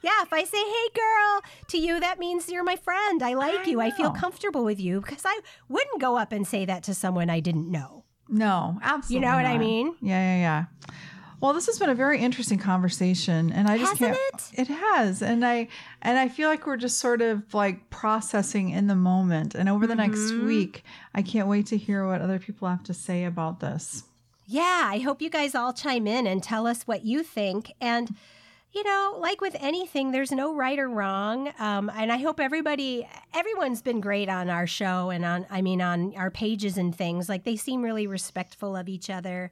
Yeah, 0.02 0.24
if 0.24 0.34
I 0.34 0.44
say 0.44 0.58
"Hey, 0.58 0.90
girl" 0.96 1.42
to 1.68 1.78
you, 1.78 2.00
that 2.00 2.18
means 2.18 2.50
you're 2.50 2.64
my 2.64 2.76
friend. 2.78 3.22
I 3.22 3.34
like 3.36 3.68
I 3.68 3.70
you. 3.70 3.80
I 3.80 3.92
feel 3.92 4.12
comfortable 4.12 4.64
with 4.64 4.80
you 4.80 5.02
because 5.02 5.22
I 5.24 5.40
wouldn't 5.70 6.02
go 6.02 6.18
up 6.18 6.32
and 6.32 6.48
say 6.48 6.66
that 6.66 6.82
to 6.84 6.94
someone 6.96 7.30
I 7.30 7.40
didn't 7.42 7.70
know. 7.70 8.04
no, 8.28 8.80
absolutely. 8.82 9.16
You 9.28 9.32
know 9.32 9.38
what 9.38 9.46
I 9.46 9.58
mean? 9.58 9.96
Yeah, 10.02 10.20
yeah, 10.20 10.38
yeah. 10.40 10.66
Well, 11.40 11.54
this 11.54 11.68
has 11.68 11.78
been 11.78 11.90
a 11.90 11.96
very 11.96 12.20
interesting 12.20 12.58
conversation, 12.58 13.52
and 13.52 13.68
I 13.68 13.78
just 13.78 13.98
Hasn't 14.00 14.18
can't. 14.18 14.52
it? 14.54 14.60
It 14.62 14.74
has, 14.74 15.22
and 15.22 15.46
I 15.46 15.68
and 16.02 16.18
I 16.18 16.30
feel 16.30 16.50
like 16.50 16.66
we're 16.66 16.78
just 16.78 16.98
sort 16.98 17.22
of 17.22 17.54
like 17.54 17.90
processing 17.92 18.72
in 18.72 18.88
the 18.88 18.96
moment. 18.96 19.54
And 19.54 19.70
over 19.70 19.86
the 19.86 19.94
next 19.96 20.32
Mhm. 20.32 20.48
week, 20.48 20.84
I 21.14 21.22
can't 21.22 21.48
wait 21.48 21.68
to 21.68 21.78
hear 21.78 22.08
what 22.08 22.22
other 22.22 22.40
people 22.40 22.68
have 22.68 22.84
to 22.84 22.94
say 22.94 23.24
about 23.24 23.60
this. 23.60 24.04
Yeah, 24.48 24.84
I 24.86 25.00
hope 25.00 25.22
you 25.22 25.30
guys 25.30 25.54
all 25.54 25.74
chime 25.74 26.08
in 26.08 26.26
and 26.26 26.42
tell 26.42 26.66
us 26.66 26.84
what 26.88 27.06
you 27.06 27.22
think. 27.22 27.72
And, 27.82 28.16
you 28.78 28.84
know, 28.84 29.18
like 29.20 29.42
with 29.42 29.56
anything, 29.60 30.12
there's 30.12 30.32
no 30.32 30.54
right 30.54 30.78
or 30.78 30.88
wrong. 30.88 31.52
Um, 31.58 31.90
and 31.96 32.12
I 32.12 32.18
hope 32.18 32.40
everybody, 32.40 33.10
everyone's 33.34 33.82
been 33.82 34.00
great 34.00 34.30
on 34.30 34.52
our 34.52 34.68
show 34.68 35.10
and 35.10 35.26
on, 35.26 35.48
I 35.50 35.64
mean, 35.64 35.82
on 35.82 36.14
our 36.16 36.30
pages 36.30 36.78
and 36.78 36.96
things. 36.96 37.28
Like 37.28 37.44
they 37.44 37.56
seem 37.56 37.82
really 37.82 38.06
respectful 38.06 38.76
of 38.76 38.88
each 38.88 39.10
other 39.10 39.50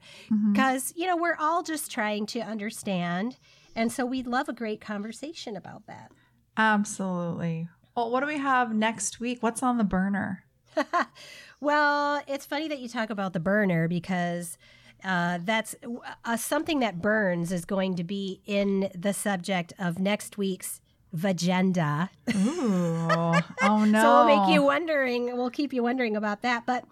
because, 0.52 0.92
you 0.94 1.08
know, 1.08 1.16
we're 1.16 1.36
all 1.40 1.64
just 1.64 1.90
trying 1.90 2.26
to 2.26 2.40
understand. 2.40 3.36
And 3.74 3.90
so 3.90 4.06
we'd 4.06 4.28
love 4.28 4.48
a 4.48 4.52
great 4.52 4.80
conversation 4.80 5.56
about 5.56 5.88
that. 5.88 6.12
Absolutely. 6.56 7.68
Well, 7.96 8.12
what 8.12 8.20
do 8.20 8.26
we 8.26 8.38
have 8.38 8.72
next 8.72 9.18
week? 9.18 9.42
What's 9.42 9.60
on 9.60 9.76
the 9.76 9.84
burner? 9.84 10.44
Well, 11.60 12.22
it's 12.26 12.44
funny 12.44 12.68
that 12.68 12.80
you 12.80 12.88
talk 12.88 13.08
about 13.08 13.32
the 13.32 13.40
burner 13.40 13.88
because 13.88 14.58
uh, 15.06 15.38
that's 15.44 15.74
uh, 16.24 16.36
something 16.36 16.80
that 16.80 17.00
burns 17.00 17.52
is 17.52 17.64
going 17.64 17.94
to 17.96 18.04
be 18.04 18.40
in 18.44 18.90
the 18.94 19.12
subject 19.12 19.72
of 19.78 19.98
next 19.98 20.36
week's 20.36 20.80
Vagenda. 21.14 22.10
Ooh. 22.34 23.40
oh 23.62 23.84
no. 23.84 24.02
So 24.02 24.26
we'll 24.26 24.46
make 24.46 24.54
you 24.54 24.62
wondering. 24.62 25.36
We'll 25.36 25.50
keep 25.50 25.72
you 25.72 25.82
wondering 25.82 26.16
about 26.16 26.42
that. 26.42 26.66
But 26.66 26.84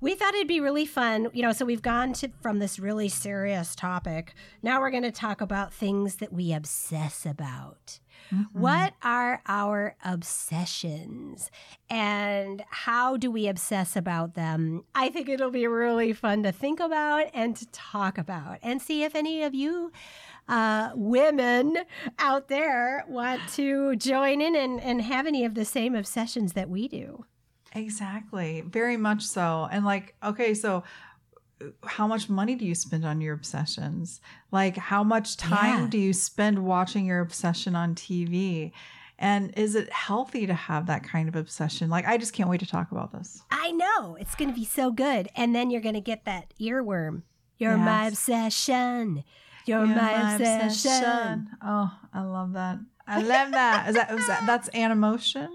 we 0.00 0.14
thought 0.14 0.34
it'd 0.34 0.46
be 0.48 0.60
really 0.60 0.86
fun. 0.86 1.28
You 1.32 1.42
know, 1.42 1.52
so 1.52 1.64
we've 1.64 1.82
gone 1.82 2.12
to 2.14 2.28
from 2.40 2.58
this 2.58 2.78
really 2.78 3.08
serious 3.08 3.74
topic. 3.74 4.34
Now 4.62 4.80
we're 4.80 4.90
going 4.90 5.02
to 5.02 5.10
talk 5.12 5.40
about 5.40 5.72
things 5.72 6.16
that 6.16 6.32
we 6.32 6.52
obsess 6.52 7.24
about. 7.26 8.00
Mhm. 8.32 8.46
What 8.52 8.94
are 9.02 9.40
our 9.46 9.96
obsessions 10.04 11.50
and 11.88 12.64
how 12.70 13.16
do 13.16 13.30
we 13.30 13.46
obsess 13.48 13.96
about 13.96 14.34
them? 14.34 14.84
I 14.94 15.08
think 15.08 15.28
it'll 15.28 15.50
be 15.50 15.66
really 15.66 16.12
fun 16.12 16.42
to 16.42 16.52
think 16.52 16.80
about 16.80 17.26
and 17.32 17.56
to 17.56 17.66
talk 17.66 18.18
about 18.18 18.58
and 18.62 18.82
see 18.82 19.02
if 19.04 19.14
any 19.14 19.42
of 19.42 19.54
you 19.54 19.92
uh, 20.48 20.90
women 20.94 21.76
out 22.18 22.48
there 22.48 23.04
want 23.08 23.40
to 23.50 23.94
join 23.96 24.40
in 24.40 24.56
and, 24.56 24.80
and 24.80 25.02
have 25.02 25.26
any 25.26 25.44
of 25.44 25.54
the 25.54 25.64
same 25.64 25.94
obsessions 25.94 26.54
that 26.54 26.70
we 26.70 26.88
do. 26.88 27.24
Exactly. 27.74 28.62
Very 28.66 28.96
much 28.96 29.22
so. 29.22 29.68
And 29.70 29.84
like, 29.84 30.14
okay, 30.24 30.54
so 30.54 30.84
uh, 31.60 31.66
how 31.84 32.06
much 32.06 32.28
money 32.28 32.54
do 32.54 32.64
you 32.64 32.74
spend 32.74 33.04
on 33.04 33.20
your 33.20 33.34
obsessions? 33.34 34.20
Like, 34.52 34.76
how 34.76 35.04
much 35.04 35.36
time 35.36 35.82
Yeah. 35.82 35.88
do 35.90 35.98
you 35.98 36.12
spend 36.12 36.64
watching 36.64 37.04
your 37.06 37.20
obsession 37.20 37.74
on 37.76 37.94
TV? 37.94 38.72
And 39.18 39.52
is 39.58 39.74
it 39.74 39.92
healthy 39.92 40.46
to 40.46 40.54
have 40.54 40.86
that 40.86 41.02
kind 41.02 41.28
of 41.28 41.34
obsession? 41.34 41.90
Like, 41.90 42.06
I 42.06 42.18
just 42.18 42.32
can't 42.32 42.48
wait 42.48 42.60
to 42.60 42.66
talk 42.66 42.92
about 42.92 43.12
this. 43.12 43.42
I 43.50 43.72
know 43.72 44.16
it's 44.20 44.36
going 44.36 44.50
to 44.50 44.54
be 44.54 44.64
so 44.64 44.92
good. 44.92 45.28
And 45.34 45.54
then 45.54 45.70
you're 45.70 45.80
going 45.80 45.94
to 45.96 46.00
get 46.00 46.24
that 46.24 46.54
earworm. 46.60 47.22
You're 47.58 47.76
my 47.76 48.06
obsession. 48.06 49.24
You're, 49.66 49.84
You're 49.84 49.96
my, 49.96 50.34
obsession. 50.36 51.50
Oh, 51.62 51.92
I 52.14 52.22
love 52.22 52.52
that. 52.52 52.78
I 53.06 53.20
love 53.20 53.50
that. 53.50 53.88
Is 53.88 53.94
that, 53.96 54.10
is 54.12 54.26
that 54.28 54.44
that's 54.46 54.70
Animotion? 54.70 55.48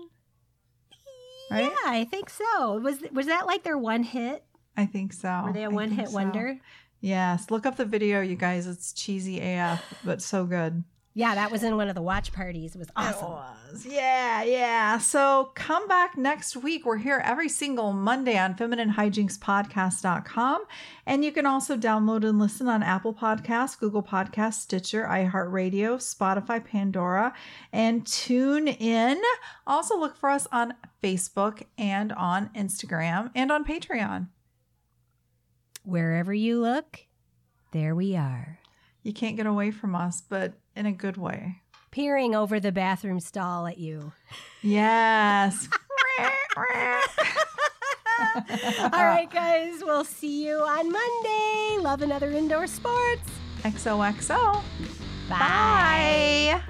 Right? 1.54 1.72
Yeah, 1.72 1.92
I 1.92 2.06
think 2.06 2.30
so. 2.30 2.80
Was 2.80 3.04
was 3.12 3.28
that 3.28 3.46
like 3.46 3.63
their 3.63 3.78
one 3.78 4.04
hit? 4.04 4.44
I 4.76 4.86
think 4.86 5.13
so. 5.13 5.44
Were 5.46 5.54
they 5.54 5.63
a 5.63 5.70
one 5.70 5.92
hit 5.92 6.08
so. 6.10 6.16
wonder? 6.16 6.60
Yes. 7.00 7.52
Look 7.52 7.66
up 7.66 7.76
the 7.76 7.86
video, 7.86 8.22
you 8.22 8.36
guys. 8.36 8.66
It's 8.66 8.94
cheesy 8.94 9.39
AF, 9.39 9.84
but 10.04 10.22
so 10.22 10.46
good. 10.46 10.84
Yeah, 11.15 11.36
that 11.36 11.52
was 11.52 11.62
in 11.62 11.78
one 11.78 11.89
of 11.89 11.95
the 11.95 12.02
watch 12.02 12.34
parties. 12.34 12.73
It 12.73 12.80
was 12.80 12.89
awesome. 12.95 13.28
It 13.28 13.30
was. 13.30 13.86
Yeah, 13.86 14.41
yeah. 14.41 14.97
So 14.97 15.52
come 15.54 15.88
back 15.88 16.17
next 16.17 16.58
week. 16.58 16.88
We're 16.88 16.97
here 16.97 17.21
every 17.23 17.49
single 17.49 17.93
Monday 17.93 18.36
on 18.36 18.56
femininehijinxpodcast.com. 18.56 20.63
And 21.06 21.23
you 21.23 21.32
can 21.32 21.45
also 21.45 21.78
download 21.78 22.28
and 22.28 22.39
listen 22.39 22.67
on 22.67 22.82
Apple 22.82 23.13
Podcasts, 23.13 23.78
Google 23.78 24.02
Podcasts, 24.02 24.62
Stitcher, 24.62 25.04
iHeartRadio, 25.04 25.97
Spotify, 25.97 26.65
Pandora, 26.65 27.36
and 27.71 28.04
TuneIn. 28.06 29.21
Also 29.67 29.99
look 29.99 30.15
for 30.15 30.32
us 30.32 30.47
on 30.52 30.73
Facebook 31.04 31.62
and 31.78 32.12
on 32.13 32.49
Instagram 32.56 33.30
and 33.36 33.52
on 33.52 33.63
Patreon. 33.63 34.30
Wherever 35.84 36.34
you 36.34 36.60
look, 36.60 37.02
there 37.71 37.93
we 37.93 38.15
are. 38.15 38.58
You 39.04 39.13
can't 39.13 39.38
get 39.38 39.45
away 39.45 39.69
from 39.69 39.93
us, 39.93 40.19
but 40.21 40.54
in 40.76 40.86
a 40.86 40.92
good 40.92 41.18
way. 41.18 41.62
Peering 41.92 42.34
over 42.36 42.60
the 42.60 42.72
bathroom 42.72 43.20
stall 43.20 43.68
at 43.68 43.78
you. 43.78 44.14
Yes. 44.62 45.68
All 48.82 49.06
right, 49.06 49.30
guys, 49.32 49.82
we'll 49.82 50.04
see 50.06 50.46
you 50.46 50.56
on 50.56 50.92
Monday. 50.92 51.78
Love 51.80 52.02
another 52.02 52.32
indoor 52.32 52.68
sports. 52.68 53.30
XOXO. 53.64 54.62
Bye. 55.30 56.62